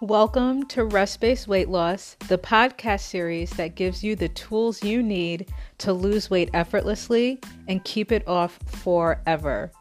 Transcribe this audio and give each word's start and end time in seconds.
Welcome 0.00 0.66
to 0.66 0.84
Rest 0.84 1.20
Based 1.20 1.48
Weight 1.48 1.68
Loss, 1.68 2.18
the 2.28 2.38
podcast 2.38 3.00
series 3.00 3.50
that 3.54 3.74
gives 3.74 4.04
you 4.04 4.14
the 4.14 4.28
tools 4.28 4.84
you 4.84 5.02
need 5.02 5.52
to 5.78 5.92
lose 5.92 6.30
weight 6.30 6.50
effortlessly 6.54 7.40
and 7.66 7.82
keep 7.82 8.12
it 8.12 8.26
off 8.28 8.60
forever. 8.64 9.72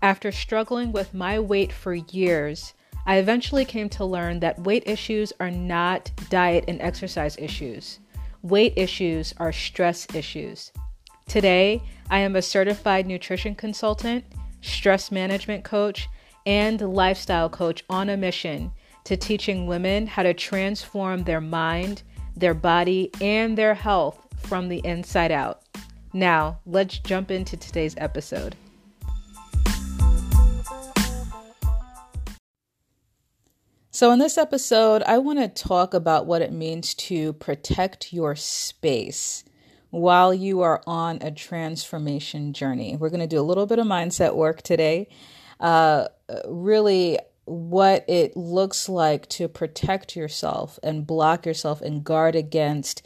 After 0.00 0.32
struggling 0.32 0.92
with 0.92 1.12
my 1.12 1.38
weight 1.38 1.74
for 1.74 1.92
years, 1.92 2.72
I 3.04 3.16
eventually 3.16 3.66
came 3.66 3.90
to 3.90 4.04
learn 4.06 4.40
that 4.40 4.58
weight 4.60 4.84
issues 4.86 5.30
are 5.40 5.50
not 5.50 6.10
diet 6.30 6.64
and 6.66 6.80
exercise 6.80 7.36
issues. 7.36 7.98
Weight 8.40 8.72
issues 8.76 9.34
are 9.36 9.52
stress 9.52 10.06
issues. 10.14 10.72
Today, 11.28 11.82
I 12.08 12.20
am 12.20 12.34
a 12.34 12.40
certified 12.40 13.06
nutrition 13.06 13.54
consultant, 13.54 14.24
stress 14.62 15.12
management 15.12 15.64
coach, 15.64 16.08
and 16.46 16.80
lifestyle 16.80 17.50
coach 17.50 17.84
on 17.90 18.08
a 18.08 18.16
mission 18.16 18.72
to 19.04 19.16
teaching 19.16 19.66
women 19.66 20.06
how 20.06 20.22
to 20.22 20.34
transform 20.34 21.24
their 21.24 21.40
mind, 21.40 22.02
their 22.36 22.54
body, 22.54 23.10
and 23.20 23.56
their 23.56 23.74
health 23.74 24.26
from 24.38 24.68
the 24.68 24.80
inside 24.84 25.32
out. 25.32 25.62
Now, 26.12 26.58
let's 26.66 26.98
jump 26.98 27.30
into 27.30 27.56
today's 27.56 27.94
episode. 27.98 28.56
So, 33.92 34.12
in 34.12 34.18
this 34.18 34.38
episode, 34.38 35.02
I 35.02 35.18
want 35.18 35.40
to 35.40 35.48
talk 35.48 35.94
about 35.94 36.26
what 36.26 36.42
it 36.42 36.52
means 36.52 36.94
to 36.94 37.32
protect 37.34 38.12
your 38.12 38.34
space 38.34 39.44
while 39.90 40.32
you 40.32 40.62
are 40.62 40.82
on 40.86 41.18
a 41.20 41.30
transformation 41.30 42.52
journey. 42.52 42.96
We're 42.96 43.10
going 43.10 43.20
to 43.20 43.26
do 43.26 43.40
a 43.40 43.42
little 43.42 43.66
bit 43.66 43.78
of 43.78 43.86
mindset 43.86 44.34
work 44.34 44.62
today. 44.62 45.08
Uh, 45.58 46.06
really 46.46 47.18
what 47.50 48.04
it 48.08 48.36
looks 48.36 48.88
like 48.88 49.28
to 49.28 49.48
protect 49.48 50.14
yourself 50.14 50.78
and 50.82 51.06
block 51.06 51.44
yourself 51.44 51.80
and 51.80 52.04
guard 52.04 52.36
against 52.36 53.02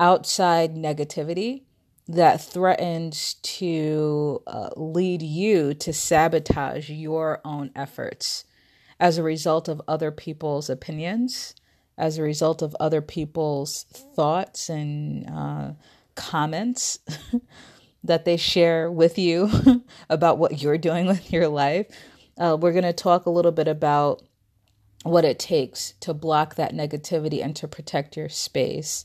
outside 0.00 0.74
negativity 0.74 1.62
that 2.08 2.40
threatens 2.40 3.34
to 3.34 4.42
uh, 4.46 4.70
lead 4.76 5.22
you 5.22 5.72
to 5.74 5.92
sabotage 5.92 6.90
your 6.90 7.40
own 7.44 7.70
efforts 7.76 8.44
as 8.98 9.16
a 9.16 9.22
result 9.22 9.68
of 9.68 9.80
other 9.86 10.10
people's 10.10 10.68
opinions, 10.68 11.54
as 11.96 12.18
a 12.18 12.22
result 12.22 12.62
of 12.62 12.76
other 12.80 13.00
people's 13.00 13.84
thoughts 13.84 14.68
and 14.68 15.30
uh, 15.30 15.72
comments 16.16 16.98
that 18.04 18.24
they 18.24 18.36
share 18.36 18.90
with 18.90 19.18
you 19.18 19.50
about 20.10 20.38
what 20.38 20.60
you're 20.60 20.78
doing 20.78 21.06
with 21.06 21.32
your 21.32 21.48
life 21.48 21.86
uh, 22.38 22.56
we're 22.60 22.72
going 22.72 22.84
to 22.84 22.92
talk 22.92 23.26
a 23.26 23.30
little 23.30 23.52
bit 23.52 23.68
about 23.68 24.22
what 25.04 25.24
it 25.24 25.38
takes 25.38 25.92
to 26.00 26.14
block 26.14 26.54
that 26.54 26.72
negativity 26.72 27.44
and 27.44 27.54
to 27.56 27.68
protect 27.68 28.16
your 28.16 28.28
space. 28.28 29.04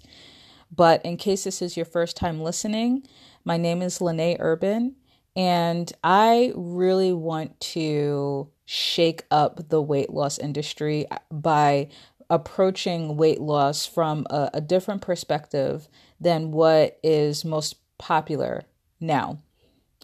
But 0.74 1.04
in 1.04 1.18
case 1.18 1.44
this 1.44 1.62
is 1.62 1.76
your 1.76 1.86
first 1.86 2.16
time 2.16 2.42
listening, 2.42 3.04
my 3.44 3.58
name 3.58 3.82
is 3.82 4.02
Lene 4.02 4.38
Urban, 4.40 4.96
and 5.36 5.92
I 6.04 6.54
really 6.56 7.14
want 7.14 7.60
to 7.62 8.50
shake 8.66 9.24
up 9.32 9.70
the 9.70 9.82
weight 9.82 10.12
loss 10.12 10.38
industry 10.38 11.06
by 11.32 11.90
approaching 12.30 13.18
weight 13.18 13.42
loss 13.42 13.86
from 13.86 14.28
a, 14.30 14.52
a 14.56 14.62
different 14.62 15.02
perspective 15.02 15.90
than 16.20 16.52
what 16.52 17.00
is 17.04 17.44
most 17.44 17.76
popular 17.98 18.64
now. 19.00 19.40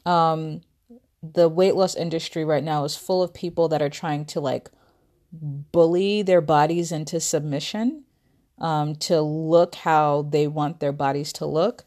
Um, 0.06 0.62
the 1.34 1.50
weight 1.50 1.76
loss 1.76 1.96
industry 1.96 2.46
right 2.46 2.64
now 2.64 2.84
is 2.84 2.96
full 2.96 3.24
of 3.24 3.34
people 3.34 3.68
that 3.70 3.82
are 3.82 3.90
trying 3.90 4.26
to 4.26 4.40
like 4.40 4.70
bully 5.32 6.22
their 6.22 6.42
bodies 6.42 6.92
into 6.92 7.20
submission 7.20 8.04
um, 8.60 8.96
to 8.96 9.22
look 9.22 9.76
how 9.76 10.24
they 10.30 10.48
want 10.48 10.80
their 10.80 10.94
bodies 10.94 11.34
to 11.34 11.46
look 11.46 11.86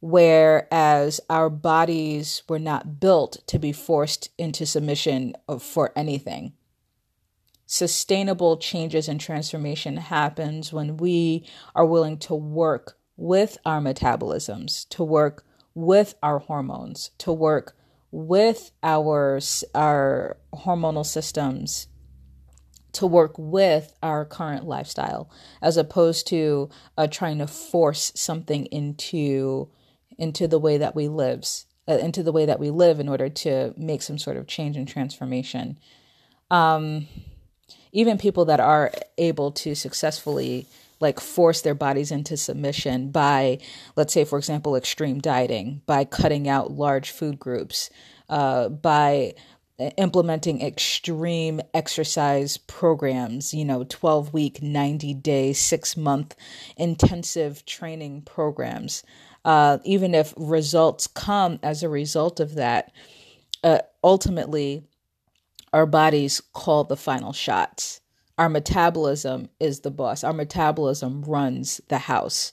whereas 0.00 1.20
our 1.28 1.50
bodies 1.50 2.42
were 2.48 2.58
not 2.58 3.00
built 3.00 3.38
to 3.46 3.58
be 3.58 3.72
forced 3.72 4.30
into 4.38 4.64
submission 4.64 5.34
for 5.60 5.92
anything. 5.96 6.52
Sustainable 7.66 8.56
changes 8.56 9.08
and 9.08 9.20
transformation 9.20 9.96
happens 9.98 10.72
when 10.72 10.96
we 10.96 11.44
are 11.74 11.84
willing 11.84 12.16
to 12.16 12.34
work 12.34 12.96
with 13.16 13.58
our 13.66 13.80
metabolisms 13.80 14.88
to 14.88 15.02
work 15.02 15.44
with 15.74 16.14
our 16.22 16.38
hormones 16.38 17.10
to 17.18 17.32
work 17.32 17.76
with 18.10 18.70
our 18.82 19.40
our 19.74 20.36
hormonal 20.54 21.04
systems 21.04 21.88
to 22.92 23.06
work 23.06 23.34
with 23.38 23.92
our 24.02 24.24
current 24.24 24.64
lifestyle 24.64 25.30
as 25.60 25.76
opposed 25.76 26.26
to 26.26 26.68
uh, 26.96 27.06
trying 27.06 27.38
to 27.38 27.46
force 27.46 28.12
something 28.14 28.66
into 28.66 29.68
into 30.18 30.48
the 30.48 30.58
way 30.58 30.78
that 30.78 30.96
we 30.96 31.06
lives 31.06 31.66
uh, 31.88 31.98
into 31.98 32.22
the 32.22 32.32
way 32.32 32.44
that 32.44 32.60
we 32.60 32.70
live 32.70 33.00
in 33.00 33.08
order 33.08 33.28
to 33.28 33.74
make 33.76 34.02
some 34.02 34.18
sort 34.18 34.36
of 34.36 34.46
change 34.46 34.76
and 34.76 34.86
transformation. 34.86 35.78
Um, 36.50 37.08
even 37.92 38.18
people 38.18 38.44
that 38.46 38.60
are 38.60 38.92
able 39.16 39.50
to 39.52 39.74
successfully 39.74 40.66
like 41.00 41.20
force 41.20 41.60
their 41.60 41.74
bodies 41.74 42.10
into 42.10 42.36
submission 42.36 43.10
by, 43.10 43.58
let's 43.96 44.12
say, 44.12 44.24
for 44.24 44.38
example, 44.38 44.76
extreme 44.76 45.20
dieting, 45.20 45.82
by 45.86 46.04
cutting 46.04 46.48
out 46.48 46.72
large 46.72 47.10
food 47.10 47.38
groups, 47.38 47.90
uh, 48.28 48.68
by 48.68 49.34
implementing 49.96 50.60
extreme 50.60 51.60
exercise 51.72 52.56
programs, 52.56 53.54
you 53.54 53.64
know, 53.64 53.84
12 53.84 54.32
week, 54.32 54.60
90 54.60 55.14
day, 55.14 55.52
six 55.52 55.96
month 55.96 56.34
intensive 56.76 57.64
training 57.64 58.22
programs. 58.22 59.04
Uh, 59.44 59.78
even 59.84 60.14
if 60.14 60.34
results 60.36 61.06
come 61.06 61.60
as 61.62 61.82
a 61.82 61.88
result 61.88 62.40
of 62.40 62.56
that, 62.56 62.92
uh, 63.62 63.78
ultimately, 64.02 64.82
our 65.72 65.86
bodies 65.86 66.42
call 66.52 66.84
the 66.84 66.96
final 66.96 67.32
shots 67.32 68.00
our 68.38 68.48
metabolism 68.48 69.48
is 69.60 69.80
the 69.80 69.90
boss. 69.90 70.24
Our 70.24 70.32
metabolism 70.32 71.22
runs 71.22 71.80
the 71.88 71.98
house. 71.98 72.52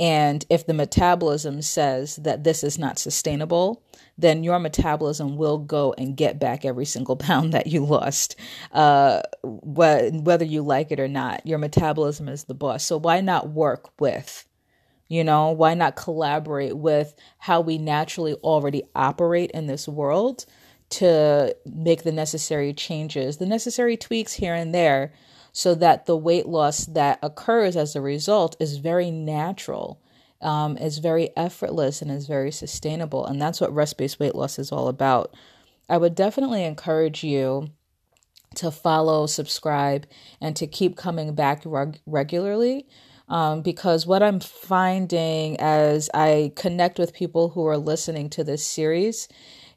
And 0.00 0.44
if 0.50 0.66
the 0.66 0.74
metabolism 0.74 1.62
says 1.62 2.16
that 2.16 2.42
this 2.42 2.64
is 2.64 2.76
not 2.76 2.98
sustainable, 2.98 3.84
then 4.18 4.42
your 4.42 4.58
metabolism 4.58 5.36
will 5.36 5.58
go 5.58 5.94
and 5.96 6.16
get 6.16 6.40
back 6.40 6.64
every 6.64 6.86
single 6.86 7.16
pound 7.28 7.52
that 7.52 7.68
you 7.68 7.84
lost, 7.84 8.34
uh, 8.72 9.22
whether 9.44 10.44
you 10.44 10.62
like 10.62 10.90
it 10.90 10.98
or 10.98 11.08
not. 11.08 11.46
Your 11.46 11.58
metabolism 11.58 12.28
is 12.28 12.44
the 12.44 12.54
boss. 12.54 12.84
So 12.84 12.98
why 12.98 13.20
not 13.20 13.50
work 13.50 13.90
with? 14.00 14.46
You 15.08 15.24
know, 15.24 15.50
why 15.50 15.74
not 15.74 15.94
collaborate 15.94 16.76
with 16.76 17.14
how 17.38 17.60
we 17.60 17.76
naturally 17.78 18.34
already 18.34 18.82
operate 18.94 19.50
in 19.52 19.66
this 19.66 19.86
world 19.86 20.46
to 20.92 21.56
make 21.64 22.02
the 22.02 22.12
necessary 22.12 22.72
changes, 22.72 23.38
the 23.38 23.46
necessary 23.46 23.96
tweaks 23.96 24.34
here 24.34 24.54
and 24.54 24.74
there, 24.74 25.12
so 25.52 25.74
that 25.74 26.06
the 26.06 26.16
weight 26.16 26.46
loss 26.46 26.86
that 26.86 27.18
occurs 27.22 27.76
as 27.76 27.96
a 27.96 28.00
result 28.00 28.56
is 28.60 28.76
very 28.76 29.10
natural, 29.10 30.00
um, 30.40 30.76
is 30.78 30.98
very 30.98 31.30
effortless, 31.36 32.02
and 32.02 32.10
is 32.10 32.26
very 32.26 32.50
sustainable. 32.50 33.26
And 33.26 33.40
that's 33.40 33.60
what 33.60 33.74
rest 33.74 33.96
based 33.96 34.20
weight 34.20 34.34
loss 34.34 34.58
is 34.58 34.70
all 34.70 34.88
about. 34.88 35.34
I 35.88 35.96
would 35.96 36.14
definitely 36.14 36.64
encourage 36.64 37.24
you 37.24 37.70
to 38.56 38.70
follow, 38.70 39.26
subscribe, 39.26 40.06
and 40.40 40.54
to 40.56 40.66
keep 40.66 40.96
coming 40.96 41.34
back 41.34 41.62
reg- 41.64 42.00
regularly. 42.06 42.86
Um, 43.28 43.62
because 43.62 44.06
what 44.06 44.22
I'm 44.22 44.40
finding 44.40 45.58
as 45.58 46.10
I 46.12 46.52
connect 46.54 46.98
with 46.98 47.14
people 47.14 47.50
who 47.50 47.66
are 47.66 47.78
listening 47.78 48.28
to 48.30 48.44
this 48.44 48.66
series 48.66 49.26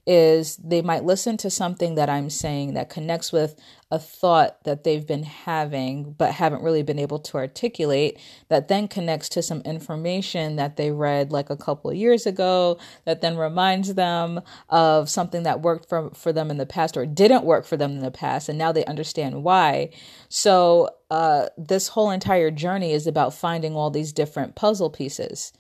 is 0.08 0.58
they 0.58 0.82
might 0.82 1.04
listen 1.04 1.36
to 1.38 1.50
something 1.50 1.96
that 1.96 2.10
I'm 2.10 2.30
saying 2.30 2.74
that 2.76 2.90
connects 2.90 3.32
with 3.32 3.56
a 3.92 3.98
thought 3.98 4.64
that 4.64 4.84
they've 4.84 5.06
been 5.06 5.24
having 5.24 6.14
but 6.14 6.32
haven't 6.34 6.64
really 6.64 6.84
been 6.84 7.00
able 7.00 7.20
to 7.20 7.38
articulate 7.38 8.20
that 8.50 8.68
then 8.68 8.88
connects 8.88 9.30
to 9.30 9.42
some 9.42 9.62
information 9.62 10.56
that 10.58 10.76
they 10.76 10.92
read 10.92 11.32
like 11.32 11.50
a 11.50 11.58
couple 11.58 11.90
of 11.90 11.98
years 11.98 12.26
ago 12.26 12.78
that 13.06 13.22
then 13.22 13.38
reminds 13.38 13.94
them 13.94 14.42
of 14.70 15.10
something 15.10 15.44
that 15.44 15.62
worked 15.62 15.88
for, 15.88 16.12
for 16.12 16.34
them 16.34 16.52
in 16.52 16.58
the 16.58 16.66
past 16.66 16.98
or 16.98 17.06
didn't 17.06 17.46
work 17.46 17.66
for 17.66 17.78
them 17.78 17.92
in 17.92 18.00
the 18.00 18.12
past 18.12 18.50
and 18.50 18.58
now 18.58 18.72
they 18.72 18.86
understand 18.86 19.44
why. 19.44 19.90
So 20.30 20.90
uh, 21.10 21.48
this 21.58 21.90
whole 21.90 22.12
entire 22.12 22.52
journey 22.52 22.92
is 22.92 23.08
about 23.08 23.34
finding 23.34 23.76
all 23.76 23.90
these 23.90 24.14
different 24.14 24.56
puzzle 24.56 24.90
pieces 24.90 25.54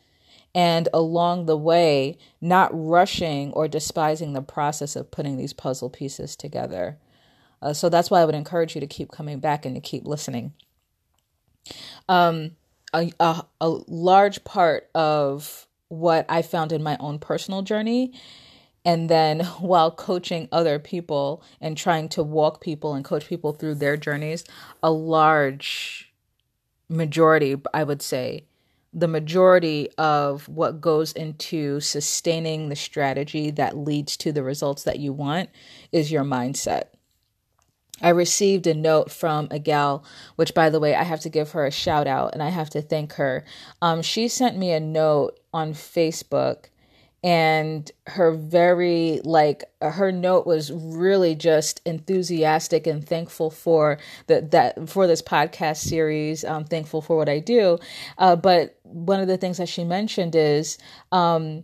and 0.56 0.88
along 0.94 1.46
the 1.46 1.57
way, 1.57 2.18
not 2.40 2.72
rushing 2.74 3.52
or 3.52 3.68
despising 3.68 4.31
the 4.31 4.42
process 4.42 4.96
of 4.96 5.12
putting 5.12 5.36
these 5.36 5.52
puzzle 5.52 5.90
pieces 5.90 6.36
together. 6.38 6.98
Uh, 7.62 7.74
so 7.74 7.90
that's 7.90 8.10
why 8.10 8.22
I 8.22 8.25
would 8.25 8.36
encourage 8.36 8.74
you 8.74 8.81
to 8.81 8.88
keep 8.88 9.12
coming 9.12 9.40
back 9.40 9.66
and 9.66 9.75
to 9.75 9.81
keep 9.81 10.07
listening. 10.07 10.54
Um, 12.07 12.52
a, 12.94 13.12
a, 13.19 13.44
a 13.60 13.68
large 13.68 14.46
part 14.46 14.90
of 14.96 15.68
what 15.90 16.25
I 16.30 16.42
found 16.42 16.72
in 16.72 16.81
my 16.81 16.96
own 17.01 17.19
personal 17.19 17.62
journey 17.62 18.13
and 18.86 19.10
then 19.10 19.40
while 19.60 19.92
coaching 19.92 20.48
other 20.54 20.80
people 20.80 21.44
and 21.60 21.75
trying 21.75 22.08
to 22.10 22.24
walk 22.24 22.62
people 22.62 22.94
and 22.94 23.04
coach 23.04 23.28
people 23.28 23.51
through 23.51 23.75
their 23.75 23.98
journeys, 23.98 24.46
a 24.81 24.92
large 24.92 26.13
majority, 26.88 27.60
I 27.74 27.84
would 27.84 28.01
say, 28.01 28.46
the 28.95 29.07
majority 29.09 29.89
of 29.97 30.47
what 30.47 30.80
goes 30.80 31.12
into 31.12 31.81
sustaining 31.81 32.69
the 32.69 32.77
strategy 32.77 33.51
that 33.51 33.75
leads 33.77 34.15
to 34.15 34.31
the 34.31 34.42
results 34.42 34.83
that 34.83 35.00
you 35.00 35.12
want 35.12 35.50
is 35.92 36.13
your 36.13 36.24
mindset. 36.24 36.86
I 38.01 38.09
received 38.09 38.68
a 38.68 38.74
note 38.74 39.12
from 39.12 39.50
a 39.51 39.59
gal, 39.59 40.06
which 40.38 40.53
by 40.53 40.69
the 40.69 40.80
way, 40.80 40.95
I 40.95 41.03
have 41.03 41.19
to 41.21 41.30
give 41.30 41.51
her 41.51 41.65
a 41.65 41.71
shout 41.71 42.07
out 42.07 42.33
and 42.33 42.42
I 42.42 42.50
have 42.50 42.69
to 42.71 42.81
thank 42.81 43.13
her. 43.13 43.45
Um, 43.81 44.01
she 44.01 44.30
sent 44.30 44.57
me 44.57 44.71
a 44.71 44.80
note 44.80 45.39
on 45.53 45.74
Facebook 45.74 46.65
and 47.25 47.92
her 48.06 48.31
very 48.31 49.19
like 49.24 49.63
her 49.81 50.12
note 50.12 50.45
was 50.45 50.72
really 50.72 51.33
just 51.33 51.81
enthusiastic 51.83 52.86
and 52.86 53.04
thankful 53.04 53.50
for 53.50 53.98
that 54.27 54.51
that 54.51 54.88
for 54.88 55.07
this 55.07 55.24
podcast 55.24 55.77
series. 55.77 56.45
I'm 56.45 56.66
thankful 56.66 57.01
for 57.01 57.18
what 57.18 57.27
i 57.27 57.39
do. 57.39 57.80
Uh, 58.19 58.36
but 58.36 58.77
one 58.83 59.19
of 59.19 59.27
the 59.27 59.38
things 59.38 59.57
that 59.57 59.68
she 59.68 59.83
mentioned 59.83 60.36
is 60.36 60.77
um, 61.12 61.63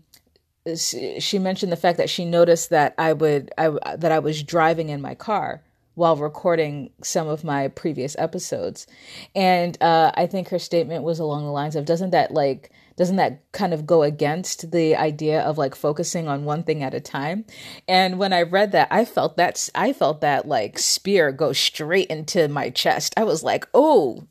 she 0.75 1.37
mentioned 1.37 1.71
the 1.71 1.77
fact 1.77 1.99
that 1.99 2.09
she 2.09 2.25
noticed 2.25 2.71
that 2.71 2.95
i 2.97 3.13
would 3.13 3.51
I, 3.55 3.69
that 3.95 4.11
i 4.11 4.17
was 4.17 4.41
driving 4.41 4.89
in 4.89 4.99
my 4.99 5.13
car 5.13 5.61
while 5.93 6.15
recording 6.15 6.89
some 7.03 7.27
of 7.27 7.43
my 7.43 7.67
previous 7.67 8.15
episodes. 8.17 8.87
And 9.35 9.77
uh, 9.79 10.11
i 10.15 10.25
think 10.25 10.49
her 10.49 10.59
statement 10.59 11.03
was 11.03 11.19
along 11.19 11.45
the 11.45 11.51
lines 11.51 11.75
of 11.75 11.85
doesn't 11.85 12.09
that 12.11 12.31
like 12.31 12.71
doesn't 13.01 13.15
that 13.15 13.41
kind 13.51 13.73
of 13.73 13.87
go 13.87 14.03
against 14.03 14.69
the 14.69 14.95
idea 14.95 15.41
of 15.41 15.57
like 15.57 15.73
focusing 15.73 16.27
on 16.27 16.45
one 16.45 16.61
thing 16.61 16.83
at 16.83 16.93
a 16.93 16.99
time? 16.99 17.45
And 17.87 18.19
when 18.19 18.31
i 18.31 18.43
read 18.43 18.73
that 18.73 18.87
i 18.91 19.05
felt 19.05 19.37
that 19.37 19.69
i 19.73 19.91
felt 19.91 20.21
that 20.21 20.47
like 20.47 20.77
spear 20.77 21.31
go 21.31 21.51
straight 21.51 22.09
into 22.11 22.47
my 22.47 22.69
chest. 22.69 23.15
I 23.17 23.23
was 23.23 23.41
like 23.41 23.67
oh 23.73 24.27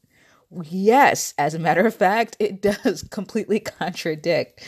yes. 0.63 1.35
As 1.37 1.55
a 1.55 1.59
matter 1.59 1.85
of 1.85 1.97
fact 1.97 2.37
it 2.39 2.63
does 2.85 3.03
completely 3.11 3.59
contradict 3.59 4.65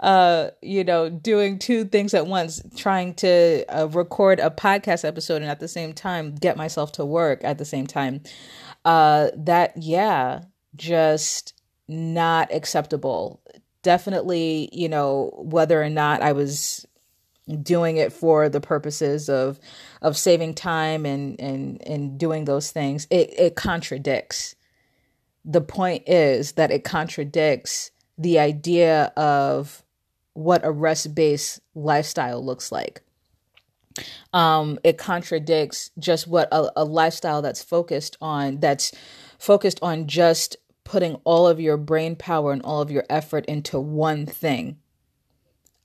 uh 0.00 0.48
you 0.62 0.82
know 0.82 1.10
doing 1.10 1.58
two 1.58 1.84
things 1.84 2.14
at 2.14 2.26
once 2.26 2.62
trying 2.74 3.12
to 3.16 3.66
uh, 3.68 3.86
record 3.88 4.40
a 4.40 4.48
podcast 4.48 5.04
episode 5.04 5.42
and 5.42 5.50
at 5.50 5.60
the 5.60 5.68
same 5.68 5.92
time 5.92 6.36
get 6.36 6.56
myself 6.56 6.90
to 6.92 7.04
work 7.04 7.44
at 7.44 7.58
the 7.58 7.66
same 7.66 7.86
time. 7.86 8.22
Uh 8.86 9.28
that 9.36 9.74
yeah 9.76 10.40
just 10.74 11.52
not 11.88 12.52
acceptable. 12.52 13.40
Definitely, 13.82 14.68
you 14.72 14.88
know, 14.88 15.32
whether 15.36 15.82
or 15.82 15.90
not 15.90 16.22
I 16.22 16.32
was 16.32 16.86
doing 17.62 17.96
it 17.96 18.12
for 18.12 18.48
the 18.48 18.60
purposes 18.60 19.28
of 19.28 19.58
of 20.00 20.16
saving 20.16 20.54
time 20.54 21.04
and 21.04 21.38
and 21.40 21.82
and 21.86 22.18
doing 22.18 22.44
those 22.44 22.70
things, 22.70 23.06
it 23.10 23.32
it 23.38 23.56
contradicts. 23.56 24.54
The 25.44 25.60
point 25.60 26.04
is 26.06 26.52
that 26.52 26.70
it 26.70 26.84
contradicts 26.84 27.90
the 28.16 28.38
idea 28.38 29.12
of 29.16 29.82
what 30.34 30.64
a 30.64 30.70
rest 30.70 31.14
based 31.14 31.60
lifestyle 31.74 32.44
looks 32.44 32.70
like. 32.70 33.02
Um, 34.32 34.78
it 34.84 34.96
contradicts 34.96 35.90
just 35.98 36.26
what 36.26 36.48
a, 36.52 36.70
a 36.76 36.84
lifestyle 36.84 37.42
that's 37.42 37.62
focused 37.62 38.16
on 38.20 38.60
that's 38.60 38.92
focused 39.38 39.78
on 39.82 40.06
just 40.06 40.56
putting 40.84 41.14
all 41.24 41.46
of 41.46 41.60
your 41.60 41.76
brain 41.76 42.16
power 42.16 42.52
and 42.52 42.62
all 42.62 42.80
of 42.80 42.90
your 42.90 43.04
effort 43.08 43.46
into 43.46 43.78
one 43.78 44.26
thing. 44.26 44.78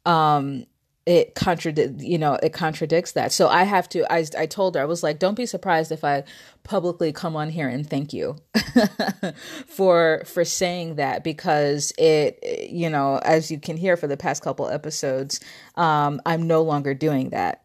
Um 0.06 0.66
it 1.08 1.36
contradict 1.36 2.02
you 2.02 2.18
know 2.18 2.34
it 2.44 2.52
contradicts 2.52 3.14
that. 3.14 3.32
So 3.32 3.48
i 3.48 3.64
have 3.64 3.88
to 3.90 4.12
i 4.12 4.26
i 4.38 4.46
told 4.46 4.76
her 4.76 4.82
i 4.82 4.86
was 4.86 5.04
like 5.04 5.20
don't 5.20 5.36
be 5.36 5.46
surprised 5.46 5.92
if 5.92 6.04
i 6.04 6.24
publicly 6.68 7.14
come 7.14 7.36
on 7.36 7.50
here 7.50 7.70
and 7.70 7.90
thank 7.90 8.12
you 8.12 8.36
for 9.68 10.22
for 10.26 10.44
saying 10.44 10.96
that 10.96 11.24
because 11.24 11.94
it 11.98 12.38
you 12.70 12.90
know 12.90 13.20
as 13.24 13.50
you 13.50 13.58
can 13.58 13.78
hear 13.78 13.96
for 13.96 14.08
the 14.08 14.18
past 14.18 14.44
couple 14.44 14.68
episodes 14.68 15.40
um 15.76 16.22
i'm 16.26 16.46
no 16.46 16.62
longer 16.62 16.94
doing 16.94 17.30
that 17.30 17.64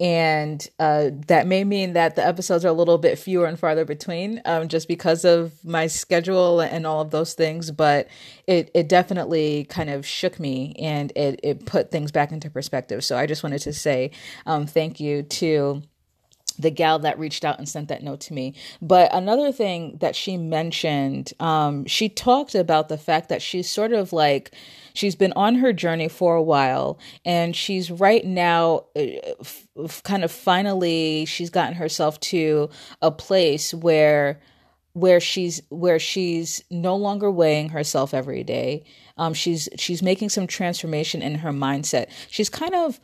and 0.00 0.66
uh, 0.78 1.10
that 1.26 1.46
may 1.46 1.62
mean 1.62 1.92
that 1.92 2.16
the 2.16 2.26
episodes 2.26 2.64
are 2.64 2.68
a 2.68 2.72
little 2.72 2.98
bit 2.98 3.18
fewer 3.18 3.46
and 3.46 3.58
farther 3.58 3.84
between 3.84 4.40
um, 4.46 4.66
just 4.66 4.88
because 4.88 5.24
of 5.24 5.52
my 5.64 5.86
schedule 5.86 6.60
and 6.60 6.86
all 6.86 7.02
of 7.02 7.10
those 7.10 7.34
things 7.34 7.70
but 7.70 8.08
it, 8.46 8.70
it 8.74 8.88
definitely 8.88 9.64
kind 9.64 9.90
of 9.90 10.06
shook 10.06 10.40
me 10.40 10.74
and 10.78 11.12
it, 11.14 11.38
it 11.42 11.66
put 11.66 11.90
things 11.90 12.10
back 12.10 12.32
into 12.32 12.50
perspective. 12.50 13.04
So 13.04 13.16
i 13.16 13.26
just 13.26 13.42
wanted 13.42 13.60
to 13.60 13.72
say 13.72 14.10
um, 14.46 14.66
thank 14.66 15.00
you 15.00 15.22
to 15.22 15.82
the 16.60 16.70
gal 16.70 16.98
that 17.00 17.18
reached 17.18 17.44
out 17.44 17.58
and 17.58 17.68
sent 17.68 17.88
that 17.88 18.02
note 18.02 18.20
to 18.20 18.34
me. 18.34 18.54
But 18.82 19.12
another 19.14 19.52
thing 19.52 19.96
that 20.00 20.14
she 20.14 20.36
mentioned, 20.36 21.32
um, 21.40 21.86
she 21.86 22.08
talked 22.08 22.54
about 22.54 22.88
the 22.88 22.98
fact 22.98 23.28
that 23.28 23.42
she's 23.42 23.70
sort 23.70 23.92
of 23.92 24.12
like, 24.12 24.52
she's 24.94 25.14
been 25.14 25.32
on 25.34 25.56
her 25.56 25.72
journey 25.72 26.08
for 26.08 26.34
a 26.34 26.42
while 26.42 26.98
and 27.24 27.54
she's 27.56 27.90
right 27.90 28.24
now 28.24 28.84
uh, 28.96 29.02
f- 29.40 30.02
kind 30.02 30.24
of 30.24 30.30
finally, 30.30 31.24
she's 31.24 31.50
gotten 31.50 31.74
herself 31.74 32.20
to 32.20 32.68
a 33.00 33.10
place 33.10 33.72
where 33.72 34.40
where 34.92 35.20
she's 35.20 35.62
where 35.68 36.00
she's 36.00 36.64
no 36.68 36.96
longer 36.96 37.30
weighing 37.30 37.68
herself 37.68 38.12
every 38.12 38.42
day 38.42 38.82
um 39.16 39.32
she's 39.32 39.68
she's 39.76 40.02
making 40.02 40.28
some 40.28 40.48
transformation 40.48 41.22
in 41.22 41.36
her 41.36 41.52
mindset 41.52 42.10
she's 42.28 42.48
kind 42.48 42.74
of 42.74 42.98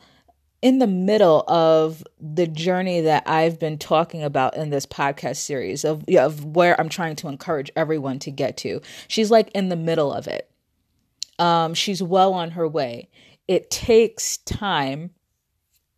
in 0.61 0.79
the 0.79 0.87
middle 0.87 1.43
of 1.47 2.03
the 2.19 2.47
journey 2.47 3.01
that 3.01 3.23
I've 3.27 3.59
been 3.59 3.77
talking 3.77 4.23
about 4.23 4.55
in 4.57 4.69
this 4.69 4.85
podcast 4.85 5.37
series 5.37 5.85
of 5.85 6.03
of 6.09 6.43
where 6.45 6.79
I'm 6.79 6.89
trying 6.89 7.15
to 7.17 7.27
encourage 7.27 7.71
everyone 7.75 8.19
to 8.19 8.31
get 8.31 8.57
to. 8.57 8.81
She's 9.07 9.29
like 9.29 9.51
in 9.51 9.69
the 9.69 9.75
middle 9.75 10.11
of 10.11 10.27
it. 10.27 10.49
Um, 11.39 11.73
she's 11.73 12.01
well 12.01 12.33
on 12.33 12.51
her 12.51 12.67
way. 12.67 13.09
It 13.47 13.69
takes 13.69 14.37
time 14.37 15.11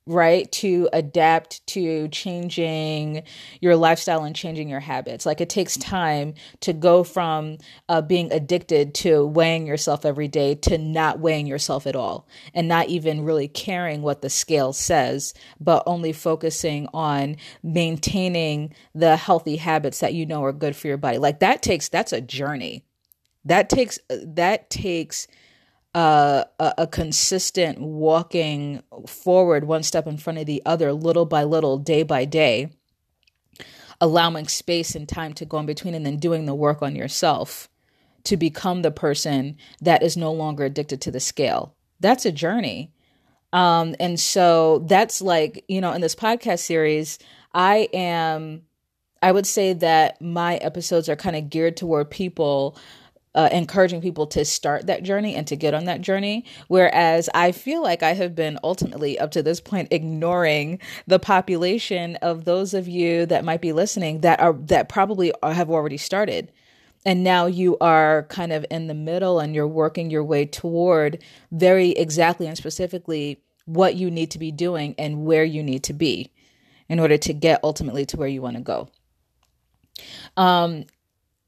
right 0.10 0.52
to 0.52 0.90
adapt 0.92 1.66
to 1.68 2.08
changing 2.08 3.24
your 3.62 3.76
lifestyle 3.76 4.24
and 4.24 4.36
changing 4.36 4.68
your 4.68 4.80
habits. 4.80 5.26
Like 5.26 5.40
it 5.40 5.50
takes 5.50 5.78
time 5.78 6.34
to 6.62 6.74
go 6.74 7.04
from 7.04 7.58
uh, 7.88 8.02
being 8.02 8.32
addicted 8.32 8.96
to 8.96 9.26
weighing 9.26 9.68
yourself 9.68 10.06
every 10.06 10.28
day 10.28 10.56
to 10.56 10.78
not 10.78 11.20
weighing 11.20 11.46
yourself 11.46 11.86
at 11.86 11.96
all 11.96 12.28
and 12.54 12.68
not 12.68 12.88
even 12.88 13.24
really 13.24 13.48
caring 13.48 14.02
what 14.02 14.22
the 14.22 14.30
scale 14.30 14.74
says 14.74 15.34
but 15.60 15.84
only 15.86 16.12
focusing 16.12 16.88
on 16.94 17.36
maintaining 17.64 18.74
the 18.96 19.16
healthy 19.16 19.58
habits 19.58 20.00
that 20.00 20.14
you 20.14 20.26
know 20.26 20.44
are 20.44 20.54
good 20.54 20.76
for 20.76 20.88
your 20.88 20.98
body. 20.98 21.18
Like 21.18 21.40
that 21.40 21.62
takes 21.62 21.90
that's 21.90 22.14
a 22.14 22.22
journey. 22.22 22.84
That 23.46 23.70
takes 23.70 24.00
that 24.10 24.70
takes 24.70 25.28
a, 25.96 26.46
a 26.60 26.88
consistent 26.88 27.80
walking 27.80 28.84
forward 29.08 29.64
one 29.66 29.84
step 29.84 30.08
in 30.08 30.18
front 30.18 30.40
of 30.40 30.46
the 30.46 30.62
other, 30.66 30.94
little 30.94 31.26
by 31.26 31.44
little, 31.44 31.78
day 31.78 32.04
by 32.04 32.26
day, 32.26 32.70
allowing 34.00 34.48
space 34.48 34.96
and 34.96 35.10
time 35.10 35.34
to 35.34 35.46
go 35.46 35.60
in 35.60 35.66
between, 35.66 35.94
and 35.94 36.06
then 36.06 36.18
doing 36.18 36.46
the 36.46 36.56
work 36.56 36.82
on 36.82 36.96
yourself 36.96 37.70
to 38.24 38.38
become 38.38 38.82
the 38.82 38.92
person 38.92 39.58
that 39.82 40.04
is 40.04 40.16
no 40.16 40.32
longer 40.32 40.66
addicted 40.66 41.02
to 41.02 41.12
the 41.12 41.20
scale. 41.20 41.76
That's 42.00 42.26
a 42.26 42.32
journey. 42.32 42.94
Um, 43.52 43.96
and 44.00 44.20
so 44.20 44.86
that's 44.88 45.22
like, 45.22 45.66
you 45.68 45.82
know, 45.82 45.92
in 45.94 46.02
this 46.02 46.16
podcast 46.16 46.60
series, 46.60 47.18
I 47.54 47.90
am, 47.94 48.62
I 49.24 49.32
would 49.32 49.48
say 49.48 49.74
that 49.74 50.22
my 50.22 50.58
episodes 50.58 51.10
are 51.10 51.16
kind 51.16 51.36
of 51.36 51.50
geared 51.50 51.76
toward 51.76 52.12
people 52.12 52.78
uh, 53.36 53.50
encouraging 53.52 54.02
people 54.02 54.26
to 54.28 54.44
start 54.44 54.88
that 54.88 55.04
journey 55.04 55.36
and 55.36 55.46
to 55.48 55.56
get 55.56 55.74
on 55.74 55.86
that 55.86 56.02
journey. 56.02 56.46
Whereas 56.68 57.30
I 57.34 57.52
feel 57.52 57.82
like 57.82 58.02
I 58.02 58.14
have 58.14 58.36
been 58.36 58.58
ultimately 58.64 59.20
up 59.20 59.32
to 59.32 59.44
this 59.44 59.62
point 59.62 59.90
ignoring 59.92 60.80
the 61.08 61.20
population 61.20 62.16
of 62.18 62.46
those 62.46 62.74
of 62.74 62.88
you 62.88 63.26
that 63.28 63.46
might 63.46 63.62
be 63.62 63.74
listening 63.74 64.22
that 64.22 64.40
are 64.40 64.54
that 64.54 64.90
probably 64.90 65.32
have 65.44 65.70
already 65.70 65.98
started. 65.98 66.52
And 67.06 67.24
now 67.24 67.46
you 67.46 67.78
are 67.80 68.24
kind 68.30 68.52
of 68.52 68.66
in 68.70 68.88
the 68.88 68.94
middle 68.94 69.40
and 69.40 69.56
you're 69.56 69.68
working 69.68 70.10
your 70.10 70.24
way 70.24 70.46
toward 70.46 71.24
very 71.52 71.92
exactly 71.92 72.48
and 72.48 72.58
specifically 72.58 73.42
what 73.66 73.96
you 73.96 74.12
need 74.12 74.32
to 74.32 74.40
be 74.40 74.52
doing 74.52 74.96
and 74.98 75.26
where 75.26 75.44
you 75.44 75.64
need 75.64 75.84
to 75.84 75.94
be 75.94 76.32
in 76.90 77.00
order 77.00 77.18
to 77.18 77.34
get 77.34 77.64
ultimately 77.64 78.06
to 78.08 78.18
where 78.18 78.28
you 78.28 78.42
want 78.42 78.58
to 78.58 78.64
go. 78.64 78.90
Um, 80.36 80.86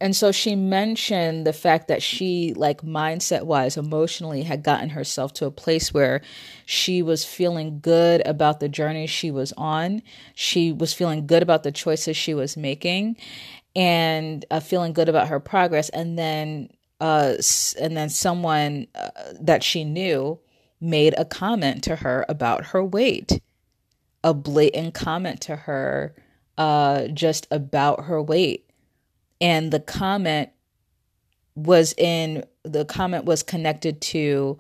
and 0.02 0.16
so 0.16 0.32
she 0.32 0.56
mentioned 0.56 1.46
the 1.46 1.54
fact 1.54 1.88
that 1.88 2.02
she 2.02 2.54
like 2.56 2.82
mindset 2.82 3.44
wise 3.44 3.78
emotionally 3.78 4.44
had 4.44 4.64
gotten 4.64 4.90
herself 4.90 5.34
to 5.34 5.46
a 5.46 5.52
place 5.52 5.94
where 5.94 6.22
she 6.66 7.02
was 7.02 7.24
feeling 7.24 7.80
good 7.80 8.26
about 8.26 8.60
the 8.60 8.70
journey 8.70 9.08
she 9.08 9.32
was 9.32 9.54
on 9.54 10.02
she 10.36 10.72
was 10.72 10.94
feeling 10.94 11.28
good 11.28 11.44
about 11.44 11.64
the 11.64 11.72
choices 11.72 12.18
she 12.18 12.34
was 12.34 12.58
making 12.58 13.16
and 13.76 14.44
uh, 14.52 14.60
feeling 14.60 14.92
good 14.92 15.08
about 15.08 15.30
her 15.30 15.40
progress 15.40 15.90
and 15.90 16.18
then 16.18 16.70
uh 17.00 17.36
and 17.80 17.96
then 17.96 18.10
someone 18.10 18.88
uh, 18.96 19.10
that 19.40 19.64
she 19.64 19.84
knew 19.84 20.38
made 20.82 21.14
a 21.18 21.24
comment 21.24 21.84
to 21.84 21.98
her 21.98 22.26
about 22.28 22.66
her 22.68 22.84
weight, 22.84 23.40
a 24.24 24.34
blatant 24.34 24.94
comment 24.96 25.40
to 25.42 25.56
her 25.56 26.16
uh, 26.58 27.08
just 27.08 27.48
about 27.52 28.06
her 28.06 28.22
weight. 28.22 28.68
And 29.42 29.72
the 29.72 29.80
comment 29.80 30.50
was 31.56 31.94
in, 31.98 32.46
the 32.64 32.86
comment 32.86 33.26
was 33.26 33.44
connected 33.44 34.00
to, 34.02 34.58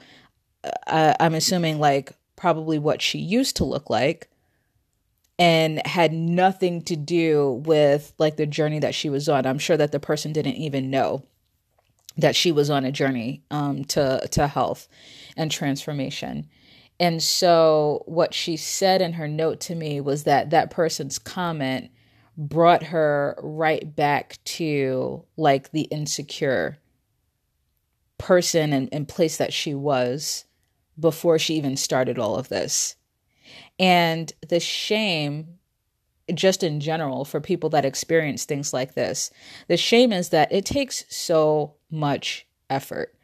uh, 0.88 1.14
I'm 1.20 1.36
assuming, 1.36 1.80
like 1.80 2.14
probably 2.36 2.80
what 2.80 3.02
she 3.02 3.20
used 3.20 3.58
to 3.58 3.64
look 3.64 3.90
like 3.90 4.28
and 5.38 5.86
had 5.88 6.14
nothing 6.14 6.82
to 6.84 6.96
do 6.96 7.64
with 7.66 8.14
like 8.18 8.36
the 8.38 8.46
journey 8.46 8.80
that 8.80 8.96
she 8.96 9.10
was 9.10 9.30
on. 9.30 9.46
I'm 9.46 9.60
sure 9.60 9.78
that 9.78 9.92
the 9.92 10.00
person 10.00 10.34
didn't 10.34 10.56
even 10.56 10.90
know 10.90 11.24
that 12.18 12.36
she 12.36 12.52
was 12.52 12.70
on 12.70 12.86
a 12.86 12.92
journey 12.92 13.42
um, 13.52 13.86
to 13.86 14.28
to 14.32 14.48
health 14.48 14.88
and 15.38 15.50
transformation. 15.50 16.48
And 17.00 17.24
so 17.24 18.04
what 18.06 18.34
she 18.34 18.58
said 18.58 19.02
in 19.02 19.14
her 19.14 19.28
note 19.28 19.60
to 19.62 19.76
me 19.76 20.00
was 20.02 20.24
that 20.26 20.52
that 20.52 20.70
person's 20.70 21.18
comment 21.18 21.90
brought 22.38 22.84
her 22.84 23.38
right 23.42 23.96
back 23.96 24.38
to 24.46 25.26
like 25.38 25.72
the 25.72 25.84
insecure 25.84 26.78
person 28.18 28.74
and, 28.74 28.90
and 28.92 29.08
place 29.08 29.38
that 29.38 29.54
she 29.54 29.74
was 29.74 30.46
before 31.00 31.40
she 31.40 31.56
even 31.56 31.76
started 31.76 32.20
all 32.20 32.36
of 32.36 32.50
this. 32.50 32.96
And 33.80 34.32
the 34.48 34.60
shame 34.60 35.58
just 36.34 36.64
in 36.64 36.80
general 36.80 37.26
for 37.26 37.42
people 37.42 37.70
that 37.72 37.86
experience 37.86 38.46
things 38.46 38.74
like 38.74 38.94
this. 38.94 39.32
The 39.68 39.78
shame 39.78 40.14
is 40.14 40.30
that 40.30 40.52
it 40.52 40.66
takes 40.66 41.04
so 41.10 41.76
much 41.90 42.48
effort 42.70 43.16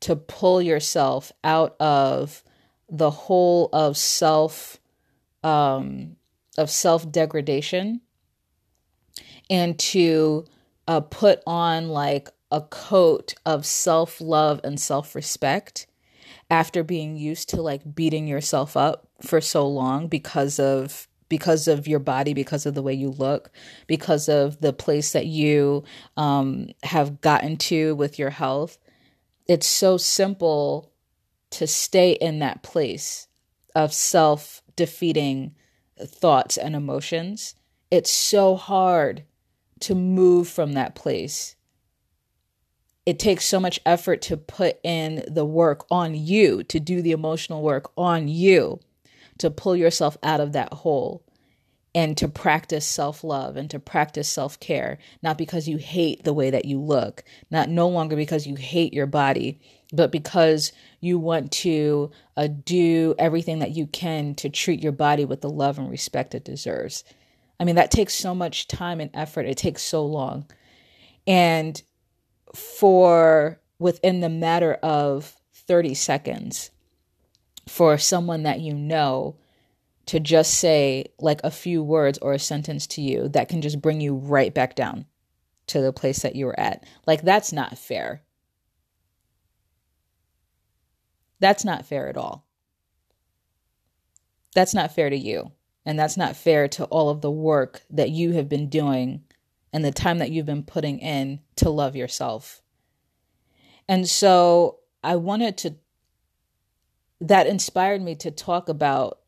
to 0.00 0.16
pull 0.16 0.60
yourself 0.60 1.32
out 1.42 1.76
of 1.80 2.42
the 2.88 3.10
hole 3.10 3.68
of 3.72 3.96
self 3.96 4.78
um, 5.42 6.16
of 6.58 6.70
self 6.70 7.10
degradation 7.10 8.00
and 9.52 9.78
to 9.78 10.46
uh, 10.88 11.00
put 11.00 11.42
on 11.46 11.90
like 11.90 12.30
a 12.50 12.62
coat 12.62 13.34
of 13.44 13.66
self 13.66 14.20
love 14.20 14.60
and 14.64 14.80
self 14.80 15.14
respect 15.14 15.86
after 16.50 16.82
being 16.82 17.16
used 17.16 17.50
to 17.50 17.60
like 17.60 17.94
beating 17.94 18.26
yourself 18.26 18.76
up 18.76 19.06
for 19.20 19.40
so 19.40 19.68
long 19.68 20.08
because 20.08 20.58
of 20.58 21.06
because 21.28 21.68
of 21.68 21.86
your 21.86 21.98
body, 21.98 22.34
because 22.34 22.66
of 22.66 22.74
the 22.74 22.82
way 22.82 22.92
you 22.92 23.10
look, 23.10 23.50
because 23.86 24.28
of 24.28 24.60
the 24.60 24.72
place 24.72 25.12
that 25.12 25.26
you 25.26 25.84
um, 26.16 26.68
have 26.82 27.20
gotten 27.20 27.56
to 27.56 27.94
with 27.94 28.18
your 28.18 28.28
health. 28.30 28.78
It's 29.46 29.66
so 29.66 29.96
simple 29.96 30.92
to 31.50 31.66
stay 31.66 32.12
in 32.12 32.38
that 32.38 32.62
place 32.62 33.28
of 33.74 33.92
self 33.92 34.62
defeating 34.76 35.54
thoughts 36.02 36.56
and 36.56 36.74
emotions. 36.74 37.54
It's 37.90 38.10
so 38.10 38.56
hard 38.56 39.24
to 39.82 39.94
move 39.94 40.48
from 40.48 40.72
that 40.72 40.94
place. 40.94 41.56
It 43.04 43.18
takes 43.18 43.44
so 43.44 43.58
much 43.58 43.80
effort 43.84 44.22
to 44.22 44.36
put 44.36 44.78
in 44.84 45.24
the 45.28 45.44
work 45.44 45.84
on 45.90 46.14
you, 46.14 46.62
to 46.64 46.78
do 46.78 47.02
the 47.02 47.12
emotional 47.12 47.62
work 47.62 47.90
on 47.96 48.28
you 48.28 48.80
to 49.38 49.50
pull 49.50 49.76
yourself 49.76 50.16
out 50.22 50.40
of 50.40 50.52
that 50.52 50.72
hole 50.72 51.24
and 51.94 52.16
to 52.16 52.28
practice 52.28 52.86
self-love 52.86 53.56
and 53.56 53.68
to 53.68 53.78
practice 53.78 54.28
self-care 54.28 54.98
not 55.22 55.36
because 55.36 55.68
you 55.68 55.76
hate 55.78 56.24
the 56.24 56.32
way 56.32 56.48
that 56.48 56.64
you 56.64 56.80
look 56.80 57.24
not 57.50 57.68
no 57.68 57.88
longer 57.88 58.16
because 58.16 58.46
you 58.46 58.54
hate 58.54 58.94
your 58.94 59.06
body 59.06 59.58
but 59.92 60.12
because 60.12 60.72
you 61.00 61.18
want 61.18 61.52
to 61.52 62.10
uh, 62.36 62.46
do 62.64 63.14
everything 63.18 63.58
that 63.58 63.72
you 63.72 63.86
can 63.88 64.34
to 64.34 64.48
treat 64.48 64.80
your 64.80 64.92
body 64.92 65.24
with 65.24 65.40
the 65.40 65.50
love 65.50 65.78
and 65.78 65.90
respect 65.90 66.34
it 66.34 66.44
deserves 66.44 67.04
i 67.62 67.64
mean 67.64 67.76
that 67.76 67.90
takes 67.90 68.14
so 68.14 68.34
much 68.34 68.68
time 68.68 69.00
and 69.00 69.10
effort 69.14 69.46
it 69.46 69.56
takes 69.56 69.82
so 69.82 70.04
long 70.04 70.44
and 71.26 71.82
for 72.54 73.60
within 73.78 74.20
the 74.20 74.28
matter 74.28 74.74
of 74.82 75.36
30 75.54 75.94
seconds 75.94 76.70
for 77.68 77.96
someone 77.96 78.42
that 78.42 78.60
you 78.60 78.74
know 78.74 79.36
to 80.06 80.18
just 80.20 80.54
say 80.54 81.06
like 81.20 81.40
a 81.44 81.50
few 81.50 81.82
words 81.82 82.18
or 82.18 82.32
a 82.32 82.38
sentence 82.38 82.86
to 82.86 83.00
you 83.00 83.28
that 83.28 83.48
can 83.48 83.62
just 83.62 83.80
bring 83.80 84.00
you 84.00 84.14
right 84.14 84.52
back 84.52 84.74
down 84.74 85.06
to 85.68 85.80
the 85.80 85.92
place 85.92 86.20
that 86.20 86.36
you 86.36 86.46
were 86.46 86.58
at. 86.58 86.84
Like, 87.06 87.22
that's 87.22 87.52
not 87.52 87.78
fair. 87.78 88.22
That's 91.40 91.64
not 91.64 91.86
fair 91.86 92.08
at 92.08 92.16
all. 92.16 92.46
That's 94.54 94.74
not 94.74 94.94
fair 94.94 95.08
to 95.08 95.16
you. 95.16 95.52
And 95.84 95.98
that's 95.98 96.16
not 96.16 96.36
fair 96.36 96.68
to 96.68 96.84
all 96.84 97.08
of 97.08 97.20
the 97.20 97.30
work 97.30 97.82
that 97.90 98.10
you 98.10 98.32
have 98.32 98.48
been 98.48 98.68
doing 98.68 99.24
and 99.72 99.84
the 99.84 99.90
time 99.90 100.18
that 100.18 100.30
you've 100.30 100.46
been 100.46 100.62
putting 100.62 100.98
in 100.98 101.40
to 101.56 101.70
love 101.70 101.96
yourself. 101.96 102.62
And 103.88 104.08
so 104.08 104.78
I 105.02 105.16
wanted 105.16 105.58
to 105.58 105.74
that 107.20 107.46
inspired 107.46 108.02
me 108.02 108.16
to 108.16 108.30
talk 108.30 108.68
about 108.68 109.20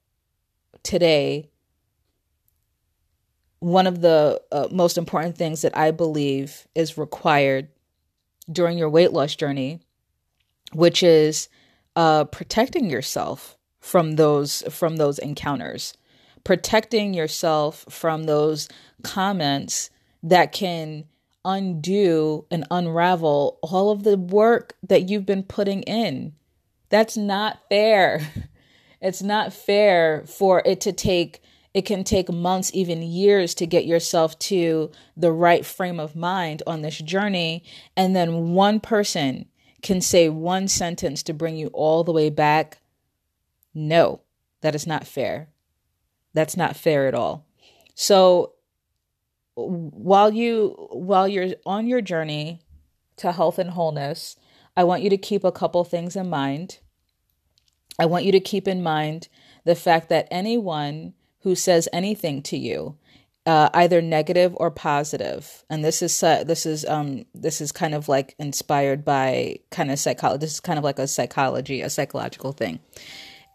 today 0.83 1.49
one 3.61 3.87
of 3.87 4.01
the 4.01 4.43
uh, 4.53 4.69
most 4.71 4.99
important 4.99 5.39
things 5.39 5.63
that 5.63 5.77
I 5.77 5.91
believe 5.91 6.67
is 6.75 6.99
required 6.99 7.69
during 8.51 8.77
your 8.77 8.91
weight 8.91 9.13
loss 9.13 9.35
journey, 9.35 9.81
which 10.73 11.03
is 11.03 11.49
uh, 11.97 12.25
protecting 12.25 12.91
yourself 12.91 13.57
from 13.81 14.17
those 14.17 14.63
from 14.71 14.97
those 14.97 15.19
encounters, 15.19 15.95
protecting 16.45 17.15
yourself 17.15 17.85
from 17.89 18.25
those 18.25 18.69
comments 19.03 19.91
that 20.23 20.53
can 20.53 21.05
undo 21.45 22.47
and 22.51 22.67
unravel 22.71 23.59
all 23.63 23.91
of 23.91 24.03
the 24.05 24.17
work 24.17 24.77
that 24.83 25.09
you've 25.09 25.27
been 25.27 25.43
putting 25.43 25.83
in 25.83 26.33
that's 26.95 27.17
not 27.17 27.59
fair. 27.69 28.21
It's 29.01 29.23
not 29.23 29.53
fair 29.53 30.25
for 30.27 30.63
it 30.65 30.81
to 30.83 30.93
take 30.93 31.43
it 31.75 31.85
can 31.85 32.05
take 32.05 32.33
months, 32.33 32.71
even 32.73 33.03
years 33.03 33.55
to 33.57 33.67
get 33.67 33.85
yourself 33.85 34.39
to 34.39 34.91
the 35.15 35.31
right 35.31 35.67
frame 35.67 36.01
of 36.01 36.17
mind 36.17 36.63
on 36.67 36.81
this 36.81 36.97
journey. 37.01 37.65
And 37.99 38.17
then 38.17 38.55
one 38.55 38.81
person 38.81 39.47
can 39.83 40.01
say 40.01 40.31
one 40.31 40.69
sentence 40.69 41.23
to 41.25 41.35
bring 41.35 41.57
you 41.57 41.67
all 41.75 42.03
the 42.03 42.13
way 42.13 42.31
back. 42.31 42.79
No, 43.75 44.23
that 44.63 44.75
is 44.75 44.87
not 44.87 45.07
fair. 45.07 45.49
That's 46.35 46.57
not 46.57 46.77
fair 46.77 47.07
at 47.07 47.15
all. 47.15 47.47
So 47.95 48.53
while 49.55 50.33
you 50.33 50.89
while 50.91 51.29
you're 51.29 51.55
on 51.65 51.87
your 51.87 52.01
journey 52.01 52.61
to 53.17 53.33
health 53.33 53.59
and 53.59 53.71
wholeness, 53.71 54.37
I 54.77 54.85
want 54.85 55.03
you 55.03 55.11
to 55.11 55.17
keep 55.17 55.45
a 55.45 55.53
couple 55.53 55.85
things 55.85 56.17
in 56.17 56.29
mind. 56.29 56.79
I 57.99 58.07
want 58.07 58.25
you 58.25 58.33
to 58.33 58.41
keep 58.41 58.67
in 58.67 58.83
mind 58.83 59.29
the 59.65 59.77
fact 59.77 60.09
that 60.09 60.27
anyone 60.31 61.15
who 61.41 61.55
says 61.55 61.89
anything 61.93 62.43
to 62.43 62.57
you, 62.57 62.97
uh, 63.47 63.69
either 63.75 64.03
negative 64.03 64.53
or 64.57 64.71
positive, 64.71 65.65
and 65.71 65.85
this 65.85 66.03
is 66.03 66.21
uh, 66.23 66.43
this 66.43 66.67
is 66.67 66.85
um 66.87 67.25
this 67.35 67.61
is 67.61 67.71
kind 67.71 67.95
of 67.95 68.09
like 68.09 68.35
inspired 68.39 69.05
by 69.05 69.59
kind 69.71 69.91
of 69.93 69.99
psychology. 69.99 70.41
This 70.41 70.55
is 70.55 70.61
kind 70.61 70.79
of 70.79 70.85
like 70.85 70.99
a 70.99 71.07
psychology, 71.07 71.81
a 71.81 71.91
psychological 71.91 72.53
thing. 72.53 72.81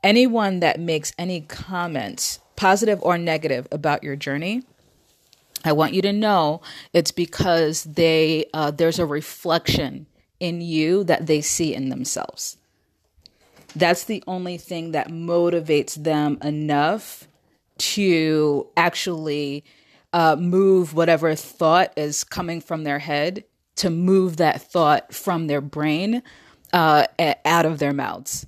Anyone 0.01 0.61
that 0.61 0.79
makes 0.79 1.11
any 1.17 1.41
comments, 1.41 2.39
positive 2.59 2.99
or 3.01 3.17
negative, 3.17 3.69
about 3.71 4.03
your 4.03 4.17
journey, 4.17 4.63
I 5.63 5.71
want 5.71 5.93
you 5.93 6.01
to 6.01 6.11
know 6.11 6.61
it's 6.91 7.11
because 7.11 7.85
they 7.85 8.49
uh, 8.53 8.71
there's 8.71 8.99
a 8.99 9.05
reflection 9.05 10.07
in 10.41 10.59
you 10.59 11.05
that 11.05 11.25
they 11.25 11.39
see 11.39 11.73
in 11.73 11.87
themselves. 11.87 12.57
That's 13.75 14.03
the 14.03 14.21
only 14.27 14.57
thing 14.57 14.91
that 14.91 15.07
motivates 15.07 15.95
them 15.95 16.37
enough 16.43 17.29
to 17.77 18.67
actually 18.75 19.63
uh, 20.11 20.35
move 20.35 20.93
whatever 20.93 21.35
thought 21.35 21.93
is 21.95 22.25
coming 22.25 22.59
from 22.59 22.83
their 22.83 22.99
head 22.99 23.45
to 23.77 23.89
move 23.89 24.35
that 24.35 24.61
thought 24.61 25.13
from 25.13 25.47
their 25.47 25.61
brain 25.61 26.23
uh, 26.73 27.05
out 27.45 27.65
of 27.65 27.79
their 27.79 27.93
mouths. 27.93 28.45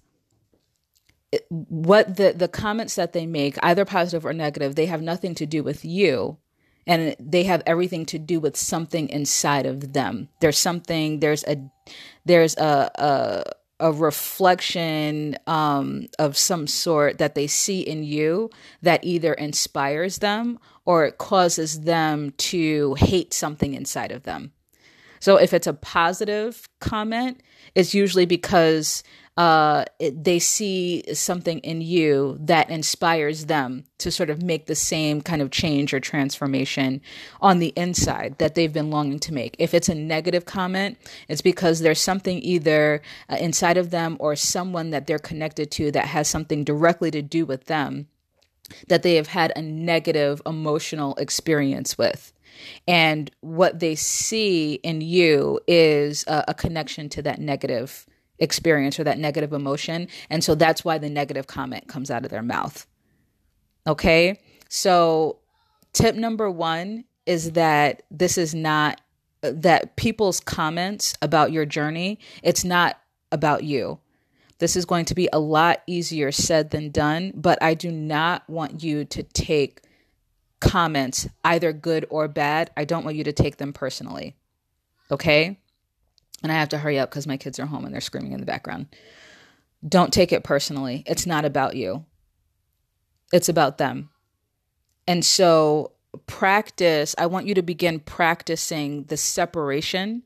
What 1.49 2.17
the 2.17 2.33
the 2.33 2.47
comments 2.47 2.95
that 2.95 3.13
they 3.13 3.25
make, 3.25 3.57
either 3.63 3.85
positive 3.85 4.25
or 4.25 4.33
negative, 4.33 4.75
they 4.75 4.87
have 4.87 5.01
nothing 5.01 5.35
to 5.35 5.45
do 5.45 5.63
with 5.63 5.85
you. 5.85 6.37
And 6.87 7.15
they 7.19 7.43
have 7.43 7.61
everything 7.67 8.07
to 8.07 8.17
do 8.17 8.39
with 8.39 8.57
something 8.57 9.07
inside 9.09 9.67
of 9.67 9.93
them. 9.93 10.29
There's 10.39 10.57
something 10.57 11.19
there's 11.19 11.43
a 11.43 11.57
there's 12.25 12.57
a 12.57 12.91
a, 13.79 13.87
a 13.87 13.91
reflection 13.91 15.37
um, 15.45 16.07
of 16.17 16.35
some 16.37 16.67
sort 16.67 17.19
that 17.19 17.35
they 17.35 17.47
see 17.47 17.81
in 17.81 18.03
you 18.03 18.49
that 18.81 19.03
either 19.03 19.33
inspires 19.33 20.17
them 20.17 20.59
or 20.83 21.05
it 21.05 21.19
causes 21.19 21.81
them 21.81 22.31
to 22.37 22.95
hate 22.95 23.33
something 23.33 23.73
inside 23.73 24.11
of 24.11 24.23
them. 24.23 24.51
So 25.19 25.37
if 25.37 25.53
it's 25.53 25.67
a 25.67 25.73
positive 25.73 26.67
comment 26.79 27.41
it's 27.75 27.93
usually 27.93 28.25
because 28.25 29.03
uh, 29.41 29.85
it, 29.97 30.23
they 30.23 30.37
see 30.37 31.03
something 31.15 31.57
in 31.61 31.81
you 31.81 32.37
that 32.39 32.69
inspires 32.69 33.47
them 33.47 33.83
to 33.97 34.11
sort 34.11 34.29
of 34.29 34.43
make 34.43 34.67
the 34.67 34.75
same 34.75 35.19
kind 35.19 35.41
of 35.41 35.49
change 35.49 35.95
or 35.95 35.99
transformation 35.99 37.01
on 37.41 37.57
the 37.57 37.73
inside 37.75 38.35
that 38.37 38.53
they've 38.53 38.71
been 38.71 38.91
longing 38.91 39.17
to 39.17 39.33
make. 39.33 39.55
If 39.57 39.73
it's 39.73 39.89
a 39.89 39.95
negative 39.95 40.45
comment, 40.45 40.99
it's 41.27 41.41
because 41.41 41.79
there's 41.79 41.99
something 41.99 42.37
either 42.43 43.01
uh, 43.29 43.37
inside 43.37 43.77
of 43.77 43.89
them 43.89 44.15
or 44.19 44.35
someone 44.35 44.91
that 44.91 45.07
they're 45.07 45.17
connected 45.17 45.71
to 45.71 45.91
that 45.91 46.05
has 46.05 46.27
something 46.27 46.63
directly 46.63 47.09
to 47.09 47.23
do 47.23 47.43
with 47.43 47.65
them 47.65 48.07
that 48.89 49.01
they 49.01 49.15
have 49.15 49.27
had 49.27 49.51
a 49.55 49.61
negative 49.63 50.39
emotional 50.45 51.15
experience 51.15 51.97
with. 51.97 52.31
And 52.87 53.31
what 53.41 53.79
they 53.79 53.95
see 53.95 54.75
in 54.83 55.01
you 55.01 55.59
is 55.65 56.25
a, 56.27 56.45
a 56.49 56.53
connection 56.53 57.09
to 57.09 57.23
that 57.23 57.39
negative 57.39 58.05
experience 58.41 58.99
or 58.99 59.05
that 59.05 59.19
negative 59.19 59.53
emotion. 59.53 60.09
And 60.29 60.43
so 60.43 60.55
that's 60.55 60.83
why 60.83 60.97
the 60.97 61.09
negative 61.09 61.47
comment 61.47 61.87
comes 61.87 62.11
out 62.11 62.25
of 62.25 62.31
their 62.31 62.43
mouth. 62.43 62.85
Okay. 63.87 64.41
So, 64.67 65.39
tip 65.93 66.15
number 66.15 66.49
one 66.51 67.05
is 67.25 67.51
that 67.51 68.03
this 68.11 68.37
is 68.37 68.53
not 68.53 68.99
that 69.41 69.95
people's 69.95 70.39
comments 70.39 71.15
about 71.21 71.51
your 71.51 71.65
journey, 71.65 72.19
it's 72.43 72.63
not 72.63 72.99
about 73.31 73.63
you. 73.63 73.99
This 74.59 74.75
is 74.75 74.85
going 74.85 75.05
to 75.05 75.15
be 75.15 75.27
a 75.33 75.39
lot 75.39 75.81
easier 75.87 76.31
said 76.31 76.69
than 76.69 76.91
done, 76.91 77.31
but 77.35 77.61
I 77.63 77.73
do 77.73 77.91
not 77.91 78.47
want 78.47 78.83
you 78.83 79.05
to 79.05 79.23
take 79.23 79.81
comments, 80.59 81.27
either 81.43 81.73
good 81.73 82.05
or 82.11 82.27
bad. 82.27 82.69
I 82.77 82.85
don't 82.85 83.03
want 83.03 83.17
you 83.17 83.23
to 83.23 83.33
take 83.33 83.57
them 83.57 83.73
personally. 83.73 84.35
Okay? 85.09 85.59
And 86.43 86.51
I 86.51 86.55
have 86.55 86.69
to 86.69 86.77
hurry 86.77 86.97
up 86.97 87.09
because 87.09 87.27
my 87.27 87.37
kids 87.37 87.59
are 87.59 87.65
home 87.65 87.85
and 87.85 87.93
they're 87.93 88.01
screaming 88.01 88.31
in 88.31 88.39
the 88.39 88.45
background. 88.45 88.87
Don't 89.87 90.13
take 90.13 90.31
it 90.31 90.43
personally. 90.43 91.03
It's 91.05 91.25
not 91.25 91.45
about 91.45 91.75
you, 91.75 92.05
it's 93.31 93.49
about 93.49 93.77
them. 93.77 94.09
And 95.07 95.25
so, 95.25 95.93
practice, 96.27 97.15
I 97.17 97.25
want 97.25 97.47
you 97.47 97.55
to 97.55 97.61
begin 97.61 97.99
practicing 97.99 99.05
the 99.05 99.17
separation 99.17 100.23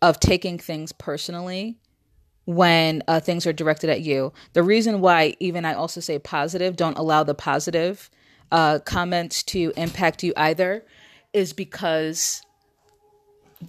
of 0.00 0.18
taking 0.18 0.58
things 0.58 0.92
personally 0.92 1.78
when 2.44 3.02
uh, 3.06 3.20
things 3.20 3.46
are 3.46 3.52
directed 3.52 3.90
at 3.90 4.00
you. 4.00 4.32
The 4.52 4.62
reason 4.62 5.00
why, 5.00 5.36
even 5.38 5.64
I 5.64 5.74
also 5.74 6.00
say 6.00 6.18
positive, 6.18 6.76
don't 6.76 6.98
allow 6.98 7.22
the 7.22 7.34
positive 7.34 8.10
uh, 8.50 8.80
comments 8.80 9.42
to 9.44 9.72
impact 9.76 10.22
you 10.22 10.32
either, 10.36 10.84
is 11.32 11.52
because 11.52 12.42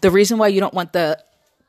the 0.02 0.10
reason 0.10 0.38
why 0.38 0.48
you 0.48 0.60
don't 0.60 0.74
want 0.74 0.94
the 0.94 1.24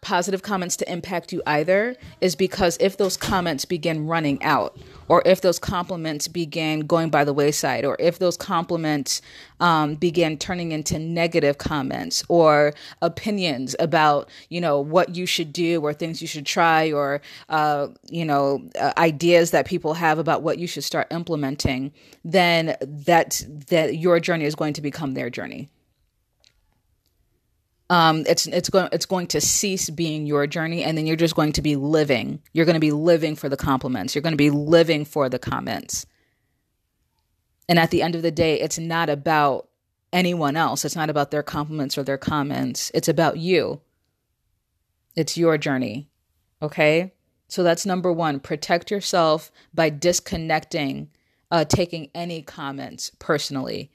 positive 0.04 0.42
comments 0.42 0.76
to 0.76 0.92
impact 0.92 1.32
you 1.32 1.42
either 1.46 1.96
is 2.20 2.36
because 2.36 2.76
if 2.78 2.98
those 2.98 3.16
comments 3.16 3.64
begin 3.64 4.06
running 4.06 4.40
out, 4.42 4.78
or 5.08 5.22
if 5.26 5.40
those 5.40 5.58
compliments 5.58 6.28
begin 6.28 6.80
going 6.80 7.10
by 7.10 7.24
the 7.24 7.32
wayside, 7.32 7.84
or 7.84 7.96
if 7.98 8.18
those 8.18 8.36
compliments 8.36 9.22
um, 9.60 9.94
begin 9.94 10.38
turning 10.38 10.72
into 10.72 10.98
negative 10.98 11.58
comments 11.58 12.22
or 12.28 12.74
opinions 13.02 13.74
about, 13.78 14.28
you 14.50 14.60
know, 14.60 14.78
what 14.80 15.16
you 15.16 15.26
should 15.26 15.52
do 15.52 15.80
or 15.80 15.92
things 15.92 16.20
you 16.20 16.28
should 16.28 16.46
try 16.46 16.92
or, 16.92 17.20
uh, 17.48 17.88
you 18.08 18.24
know, 18.24 18.62
uh, 18.78 18.92
ideas 18.98 19.50
that 19.50 19.66
people 19.66 19.94
have 19.94 20.18
about 20.18 20.42
what 20.42 20.58
you 20.58 20.66
should 20.66 20.84
start 20.84 21.06
implementing, 21.10 21.92
then 22.24 22.76
that 22.80 23.44
that 23.68 23.96
your 23.96 24.20
journey 24.20 24.44
is 24.44 24.54
going 24.54 24.74
to 24.74 24.82
become 24.82 25.14
their 25.14 25.30
journey 25.30 25.70
um, 27.90 28.24
it's 28.26 28.46
it's 28.46 28.70
going 28.70 28.88
it's 28.92 29.06
going 29.06 29.26
to 29.28 29.40
cease 29.40 29.90
being 29.90 30.26
your 30.26 30.46
journey, 30.46 30.82
and 30.82 30.96
then 30.96 31.06
you're 31.06 31.16
just 31.16 31.36
going 31.36 31.52
to 31.52 31.62
be 31.62 31.76
living. 31.76 32.42
You're 32.52 32.64
going 32.64 32.74
to 32.74 32.80
be 32.80 32.92
living 32.92 33.36
for 33.36 33.48
the 33.48 33.56
compliments. 33.56 34.14
You're 34.14 34.22
going 34.22 34.32
to 34.32 34.36
be 34.36 34.50
living 34.50 35.04
for 35.04 35.28
the 35.28 35.38
comments. 35.38 36.06
And 37.68 37.78
at 37.78 37.90
the 37.90 38.02
end 38.02 38.14
of 38.14 38.22
the 38.22 38.30
day, 38.30 38.60
it's 38.60 38.78
not 38.78 39.08
about 39.08 39.68
anyone 40.12 40.56
else. 40.56 40.84
It's 40.84 40.96
not 40.96 41.10
about 41.10 41.30
their 41.30 41.42
compliments 41.42 41.96
or 41.96 42.02
their 42.02 42.18
comments. 42.18 42.90
It's 42.94 43.08
about 43.08 43.38
you. 43.38 43.80
It's 45.16 45.36
your 45.36 45.56
journey. 45.58 46.08
Okay? 46.60 47.14
So 47.48 47.62
that's 47.62 47.86
number 47.86 48.12
one. 48.12 48.40
Protect 48.40 48.90
yourself 48.90 49.50
by 49.72 49.90
disconnecting, 49.90 51.10
uh, 51.50 51.64
taking 51.64 52.10
any 52.14 52.42
comments 52.42 53.12
personally 53.18 53.90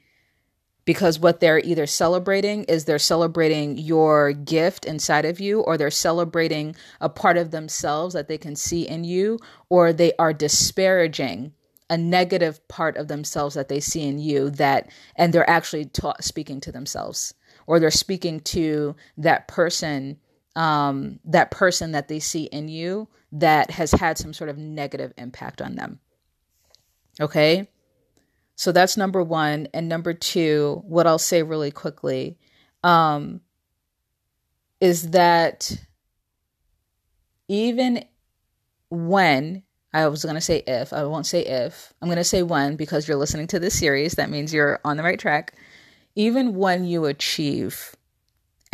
because 0.84 1.18
what 1.18 1.40
they're 1.40 1.60
either 1.60 1.86
celebrating 1.86 2.64
is 2.64 2.84
they're 2.84 2.98
celebrating 2.98 3.78
your 3.78 4.32
gift 4.32 4.84
inside 4.84 5.24
of 5.24 5.40
you 5.40 5.60
or 5.60 5.76
they're 5.76 5.90
celebrating 5.90 6.74
a 7.00 7.08
part 7.08 7.36
of 7.36 7.50
themselves 7.50 8.14
that 8.14 8.28
they 8.28 8.38
can 8.38 8.56
see 8.56 8.86
in 8.86 9.04
you 9.04 9.38
or 9.68 9.92
they 9.92 10.12
are 10.18 10.32
disparaging 10.32 11.52
a 11.88 11.96
negative 11.96 12.66
part 12.68 12.96
of 12.96 13.08
themselves 13.08 13.54
that 13.54 13.68
they 13.68 13.80
see 13.80 14.02
in 14.02 14.18
you 14.18 14.48
that 14.50 14.90
and 15.16 15.32
they're 15.32 15.48
actually 15.50 15.84
ta- 15.86 16.14
speaking 16.20 16.60
to 16.60 16.72
themselves 16.72 17.34
or 17.66 17.80
they're 17.80 17.90
speaking 17.90 18.40
to 18.40 18.94
that 19.16 19.48
person 19.48 20.18
um, 20.56 21.20
that 21.24 21.52
person 21.52 21.92
that 21.92 22.08
they 22.08 22.18
see 22.18 22.44
in 22.44 22.68
you 22.68 23.08
that 23.32 23.70
has 23.70 23.92
had 23.92 24.18
some 24.18 24.32
sort 24.32 24.50
of 24.50 24.58
negative 24.58 25.12
impact 25.16 25.62
on 25.62 25.76
them. 25.76 26.00
Okay 27.20 27.68
so 28.60 28.72
that's 28.72 28.98
number 28.98 29.22
one. 29.22 29.68
And 29.72 29.88
number 29.88 30.12
two, 30.12 30.82
what 30.86 31.06
I'll 31.06 31.18
say 31.18 31.42
really 31.42 31.70
quickly 31.70 32.36
um, 32.84 33.40
is 34.82 35.12
that 35.12 35.80
even 37.48 38.04
when 38.90 39.62
I 39.94 40.06
was 40.08 40.24
going 40.24 40.34
to 40.34 40.42
say 40.42 40.62
if, 40.66 40.92
I 40.92 41.04
won't 41.04 41.24
say 41.24 41.40
if, 41.40 41.94
I'm 42.02 42.08
going 42.08 42.18
to 42.18 42.22
say 42.24 42.42
when 42.42 42.76
because 42.76 43.08
you're 43.08 43.16
listening 43.16 43.46
to 43.46 43.58
this 43.58 43.78
series. 43.78 44.12
That 44.16 44.28
means 44.28 44.52
you're 44.52 44.78
on 44.84 44.98
the 44.98 45.04
right 45.04 45.18
track. 45.18 45.54
Even 46.14 46.54
when 46.54 46.84
you 46.84 47.06
achieve 47.06 47.96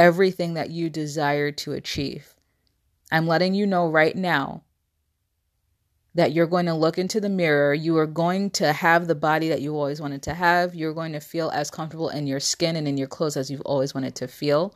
everything 0.01 0.55
that 0.55 0.71
you 0.71 0.91
desire 0.91 1.53
to 1.53 1.75
achieve, 1.75 2.35
I'm 3.13 3.29
letting 3.29 3.55
you 3.55 3.69
know 3.69 3.87
right 3.87 4.17
now 4.17 4.65
that 6.17 6.33
you're 6.33 6.47
going 6.47 6.65
to 6.65 6.75
look 6.75 6.97
into 6.97 7.21
the 7.21 7.29
mirror. 7.29 7.75
You 7.75 7.99
are 7.99 8.07
going 8.07 8.49
to 8.53 8.73
have 8.73 9.07
the 9.07 9.15
body 9.15 9.51
that 9.51 9.61
you 9.61 9.77
always 9.77 10.01
wanted 10.01 10.23
to 10.23 10.35
have. 10.35 10.75
You're 10.75 10.95
going 10.95 11.13
to 11.13 11.21
feel 11.21 11.51
as 11.51 11.71
comfortable 11.71 12.09
in 12.09 12.27
your 12.27 12.41
skin 12.41 12.75
and 12.75 12.89
in 12.89 12.97
your 12.97 13.07
clothes 13.07 13.37
as 13.37 13.51
you've 13.51 13.61
always 13.61 13.95
wanted 13.95 14.15
to 14.17 14.27
feel. 14.27 14.75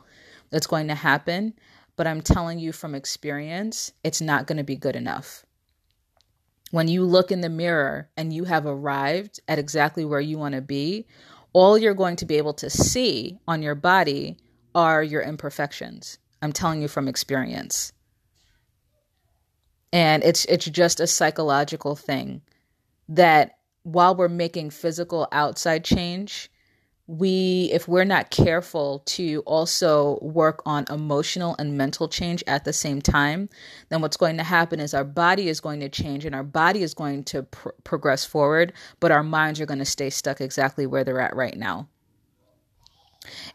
That's 0.51 0.67
going 0.67 0.87
to 0.89 0.95
happen. 0.95 1.55
But 1.95 2.05
I'm 2.05 2.21
telling 2.21 2.59
you 2.59 2.71
from 2.71 2.93
experience, 2.93 3.91
it's 4.03 4.21
not 4.21 4.45
going 4.45 4.59
to 4.59 4.63
be 4.63 4.75
good 4.75 4.95
enough. 4.95 5.43
When 6.69 6.87
you 6.87 7.03
look 7.03 7.31
in 7.31 7.41
the 7.41 7.49
mirror 7.49 8.09
and 8.15 8.31
you 8.31 8.43
have 8.43 8.67
arrived 8.67 9.39
at 9.47 9.57
exactly 9.57 10.05
where 10.05 10.21
you 10.21 10.37
want 10.37 10.53
to 10.53 10.61
be, 10.61 11.07
all 11.53 11.75
you're 11.75 11.95
going 11.95 12.17
to 12.17 12.25
be 12.27 12.37
able 12.37 12.53
to 12.53 12.69
see 12.69 13.39
on 13.47 13.63
your 13.63 13.75
body 13.75 14.37
are 14.75 15.01
your 15.01 15.23
imperfections. 15.23 16.19
I'm 16.39 16.53
telling 16.53 16.83
you 16.83 16.87
from 16.87 17.07
experience 17.07 17.93
and 19.93 20.23
it's 20.23 20.45
it's 20.45 20.65
just 20.65 20.99
a 20.99 21.07
psychological 21.07 21.95
thing 21.95 22.41
that 23.09 23.57
while 23.83 24.15
we're 24.15 24.29
making 24.29 24.69
physical 24.69 25.27
outside 25.31 25.83
change 25.83 26.49
we 27.07 27.69
if 27.73 27.87
we're 27.89 28.05
not 28.05 28.29
careful 28.29 28.99
to 29.05 29.43
also 29.45 30.17
work 30.21 30.61
on 30.65 30.85
emotional 30.89 31.55
and 31.59 31.77
mental 31.77 32.07
change 32.07 32.43
at 32.47 32.63
the 32.63 32.71
same 32.71 33.01
time 33.01 33.49
then 33.89 34.01
what's 34.01 34.17
going 34.17 34.37
to 34.37 34.43
happen 34.43 34.79
is 34.79 34.93
our 34.93 35.03
body 35.03 35.49
is 35.49 35.59
going 35.59 35.79
to 35.81 35.89
change 35.89 36.25
and 36.25 36.35
our 36.35 36.43
body 36.43 36.83
is 36.83 36.93
going 36.93 37.23
to 37.23 37.43
pr- 37.43 37.69
progress 37.83 38.23
forward 38.23 38.71
but 39.01 39.11
our 39.11 39.23
minds 39.23 39.59
are 39.59 39.65
going 39.65 39.79
to 39.79 39.85
stay 39.85 40.09
stuck 40.09 40.39
exactly 40.39 40.85
where 40.85 41.03
they're 41.03 41.19
at 41.19 41.35
right 41.35 41.57
now 41.57 41.87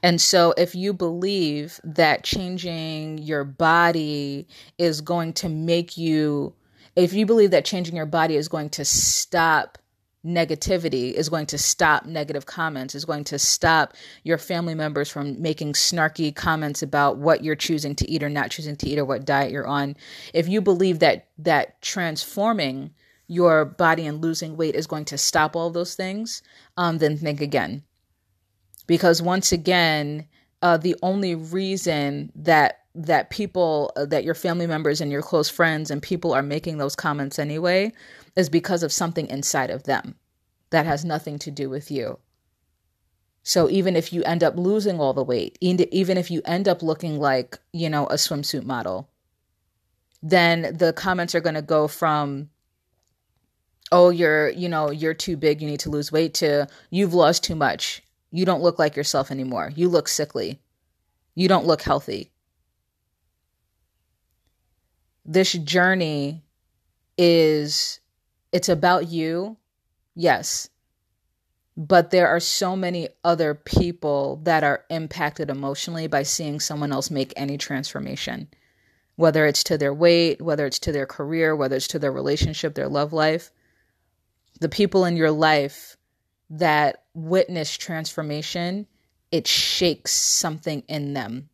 and 0.02 0.20
so, 0.20 0.54
if 0.56 0.74
you 0.74 0.92
believe 0.92 1.80
that 1.82 2.24
changing 2.24 3.18
your 3.18 3.44
body 3.44 4.46
is 4.78 5.00
going 5.00 5.32
to 5.34 5.48
make 5.48 5.96
you, 5.96 6.54
if 6.94 7.12
you 7.12 7.26
believe 7.26 7.50
that 7.50 7.64
changing 7.64 7.96
your 7.96 8.06
body 8.06 8.36
is 8.36 8.48
going 8.48 8.70
to 8.70 8.84
stop 8.84 9.78
negativity, 10.24 11.12
is 11.12 11.28
going 11.28 11.46
to 11.46 11.58
stop 11.58 12.04
negative 12.04 12.46
comments, 12.46 12.94
is 12.94 13.04
going 13.04 13.24
to 13.24 13.38
stop 13.38 13.94
your 14.24 14.38
family 14.38 14.74
members 14.74 15.08
from 15.08 15.40
making 15.40 15.72
snarky 15.72 16.34
comments 16.34 16.82
about 16.82 17.18
what 17.18 17.44
you're 17.44 17.54
choosing 17.54 17.94
to 17.94 18.08
eat 18.10 18.22
or 18.22 18.28
not 18.28 18.50
choosing 18.50 18.76
to 18.76 18.88
eat 18.88 18.98
or 18.98 19.04
what 19.04 19.24
diet 19.24 19.52
you're 19.52 19.66
on, 19.66 19.96
if 20.34 20.48
you 20.48 20.60
believe 20.60 20.98
that 20.98 21.28
that 21.38 21.80
transforming 21.82 22.92
your 23.28 23.64
body 23.64 24.06
and 24.06 24.22
losing 24.22 24.56
weight 24.56 24.74
is 24.76 24.86
going 24.86 25.04
to 25.04 25.18
stop 25.18 25.56
all 25.56 25.70
those 25.70 25.96
things, 25.96 26.42
um, 26.76 26.98
then 26.98 27.16
think 27.16 27.40
again 27.40 27.82
because 28.86 29.22
once 29.22 29.52
again, 29.52 30.26
uh, 30.62 30.76
the 30.76 30.96
only 31.02 31.34
reason 31.34 32.32
that 32.34 32.80
that 32.94 33.28
people 33.28 33.92
uh, 33.96 34.06
that 34.06 34.24
your 34.24 34.34
family 34.34 34.66
members 34.66 35.00
and 35.00 35.12
your 35.12 35.22
close 35.22 35.48
friends 35.48 35.90
and 35.90 36.02
people 36.02 36.32
are 36.32 36.42
making 36.42 36.78
those 36.78 36.96
comments 36.96 37.38
anyway 37.38 37.92
is 38.36 38.48
because 38.48 38.82
of 38.82 38.92
something 38.92 39.26
inside 39.28 39.70
of 39.70 39.84
them 39.84 40.14
that 40.70 40.86
has 40.86 41.04
nothing 41.04 41.38
to 41.38 41.50
do 41.50 41.68
with 41.68 41.90
you. 41.90 42.18
So 43.42 43.70
even 43.70 43.94
if 43.94 44.12
you 44.12 44.24
end 44.24 44.42
up 44.42 44.56
losing 44.56 44.98
all 44.98 45.12
the 45.12 45.22
weight, 45.22 45.56
even 45.60 46.18
if 46.18 46.30
you 46.30 46.42
end 46.44 46.66
up 46.66 46.82
looking 46.82 47.20
like, 47.20 47.58
you 47.72 47.88
know, 47.88 48.06
a 48.06 48.14
swimsuit 48.14 48.64
model, 48.64 49.08
then 50.20 50.76
the 50.76 50.92
comments 50.92 51.34
are 51.34 51.40
going 51.40 51.54
to 51.54 51.62
go 51.62 51.86
from 51.86 52.50
oh 53.92 54.10
you're 54.10 54.48
you 54.50 54.68
know 54.68 54.90
you're 54.90 55.14
too 55.14 55.36
big 55.36 55.62
you 55.62 55.68
need 55.68 55.78
to 55.78 55.90
lose 55.90 56.10
weight 56.10 56.34
to 56.34 56.66
you've 56.90 57.14
lost 57.14 57.44
too 57.44 57.54
much 57.54 58.02
you 58.36 58.44
don't 58.44 58.60
look 58.60 58.78
like 58.78 58.96
yourself 58.96 59.30
anymore. 59.30 59.72
You 59.74 59.88
look 59.88 60.08
sickly. 60.08 60.60
You 61.34 61.48
don't 61.48 61.66
look 61.66 61.80
healthy. 61.80 62.32
This 65.24 65.52
journey 65.52 66.44
is 67.16 67.98
it's 68.52 68.68
about 68.68 69.08
you 69.08 69.56
yes. 70.14 70.68
But 71.78 72.10
there 72.10 72.28
are 72.28 72.40
so 72.40 72.76
many 72.76 73.08
other 73.24 73.54
people 73.54 74.40
that 74.44 74.62
are 74.62 74.84
impacted 74.90 75.48
emotionally 75.48 76.06
by 76.06 76.22
seeing 76.22 76.60
someone 76.60 76.92
else 76.92 77.10
make 77.10 77.32
any 77.36 77.56
transformation. 77.56 78.48
Whether 79.16 79.46
it's 79.46 79.64
to 79.64 79.78
their 79.78 79.94
weight 79.94 80.42
whether 80.42 80.66
it's 80.66 80.78
to 80.80 80.92
their 80.92 81.06
career 81.06 81.56
whether 81.56 81.76
it's 81.76 81.88
to 81.88 81.98
their 81.98 82.12
relationship 82.12 82.74
their 82.74 82.88
love 82.88 83.14
life. 83.14 83.50
The 84.60 84.68
people 84.68 85.06
in 85.06 85.16
your 85.16 85.30
life 85.30 85.95
that 86.50 87.04
witness 87.14 87.76
transformation, 87.76 88.86
it 89.32 89.46
shakes 89.46 90.12
something 90.12 90.82
in 90.88 91.14
them. 91.14 91.48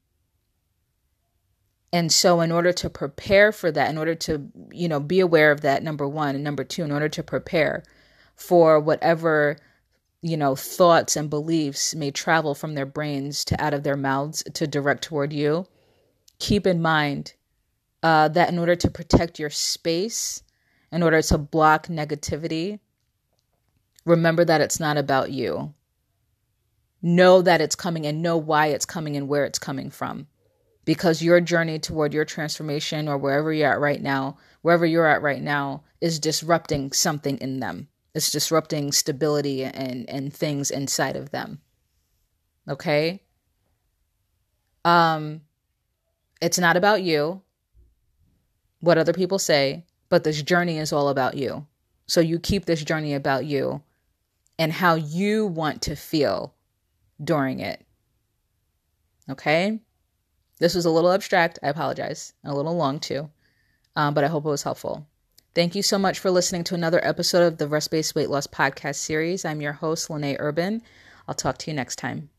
And 1.93 2.11
so 2.11 2.41
in 2.41 2.51
order 2.51 2.73
to 2.73 2.89
prepare 2.89 3.53
for 3.53 3.71
that, 3.71 3.91
in 3.91 3.99
order 3.99 4.15
to, 4.15 4.49
you 4.71 4.89
know, 4.89 5.01
be 5.01 5.21
aware 5.21 5.53
of 5.53 5.61
that 5.61 5.83
number 5.83 6.09
1 6.09 6.35
and 6.35 6.45
number 6.45 6.65
2, 6.65 6.85
in 6.85 6.93
order 6.93 7.09
to 7.11 7.23
prepare 7.23 7.83
for 8.35 8.81
whatever 8.81 9.57
you 10.23 10.37
know 10.37 10.55
thoughts 10.55 11.17
and 11.17 11.29
beliefs 11.29 11.95
may 11.95 12.11
travel 12.11 12.55
from 12.55 12.75
their 12.75 12.87
brains 12.87 13.45
to 13.45 13.61
out 13.63 13.75
of 13.75 13.83
their 13.83 13.97
mouths 13.97 14.43
to 14.55 14.67
direct 14.67 15.03
toward 15.03 15.33
you 15.33 15.67
keep 16.39 16.67
in 16.67 16.81
mind 16.81 17.35
uh, 18.03 18.29
that 18.29 18.49
in 18.49 18.59
order 18.59 18.75
to 18.75 18.91
protect 18.91 19.39
your 19.39 19.51
space 19.51 20.43
in 20.91 21.03
order 21.03 21.21
to 21.21 21.37
block 21.39 21.89
negativity 21.89 22.79
remember 24.05 24.45
that 24.45 24.61
it's 24.61 24.81
not 24.81 24.97
about 24.97 25.31
you. 25.31 25.75
Know 27.01 27.43
that 27.43 27.61
it's 27.61 27.77
coming 27.77 28.07
and 28.07 28.23
know 28.23 28.37
why 28.37 28.69
it's 28.69 28.87
coming 28.87 29.17
and 29.17 29.29
where 29.29 29.45
it's 29.45 29.59
coming 29.59 29.91
from. 29.91 30.27
Because 30.85 31.23
your 31.23 31.41
journey 31.41 31.79
toward 31.79 32.12
your 32.12 32.25
transformation 32.25 33.09
or 33.09 33.17
wherever 33.17 33.53
you're 33.53 33.73
at 33.73 33.81
right 33.81 34.01
now, 34.01 34.38
wherever 34.62 34.85
you're 34.85 35.07
at 35.07 35.23
right 35.23 35.43
now, 35.43 35.85
is 36.01 36.19
disrupting 36.19 36.93
something 36.93 37.38
in 37.38 37.61
them. 37.61 37.88
It's 38.15 38.31
disrupting 38.31 38.93
stability 38.93 39.65
and, 39.65 40.09
and 40.09 40.33
things 40.33 40.71
inside 40.71 41.17
of 41.17 41.31
them. 41.31 41.61
Okay? 42.69 43.23
Um, 44.85 45.43
it's 46.41 46.59
not 46.59 46.77
about 46.77 47.03
you, 47.03 47.43
what 48.81 48.99
other 48.99 49.12
people 49.12 49.38
say, 49.38 49.85
but 50.09 50.25
this 50.25 50.43
journey 50.43 50.79
is 50.79 50.93
all 50.93 51.09
about 51.09 51.37
you. 51.37 51.67
So 52.07 52.21
you 52.21 52.38
keep 52.38 52.65
this 52.65 52.83
journey 52.83 53.15
about 53.15 53.47
you 53.47 53.83
and 54.62 54.72
how 54.72 54.94
you 54.94 55.44
want 55.44 55.83
to 55.83 55.96
feel 55.96 56.55
during 57.22 57.59
it. 57.59 57.85
Okay? 59.29 59.81
This 60.61 60.77
was 60.77 60.85
a 60.85 60.90
little 60.90 61.11
abstract. 61.11 61.59
I 61.64 61.68
apologize. 61.68 62.33
A 62.44 62.55
little 62.55 62.77
long 62.77 63.01
too. 63.01 63.29
Um, 63.96 64.14
but 64.14 64.22
I 64.22 64.29
hope 64.29 64.44
it 64.44 64.51
was 64.51 64.62
helpful. 64.62 65.05
Thank 65.53 65.75
you 65.75 65.83
so 65.83 65.98
much 65.98 66.20
for 66.20 66.31
listening 66.31 66.62
to 66.64 66.77
another 66.77 67.05
episode 67.05 67.44
of 67.44 67.59
the 67.59 67.66
Rest 67.66 67.90
Based 67.90 68.14
Weight 68.14 68.31
Loss 68.31 68.46
Podcast 68.46 68.94
series. 68.94 69.44
I'm 69.44 69.61
your 69.61 69.72
host, 69.72 70.09
Lene 70.09 70.37
Urban. 70.38 70.81
I'll 71.27 71.35
talk 71.35 71.59
to 71.59 71.70
you 71.72 71.75
next 71.75 71.96
time. 71.96 72.31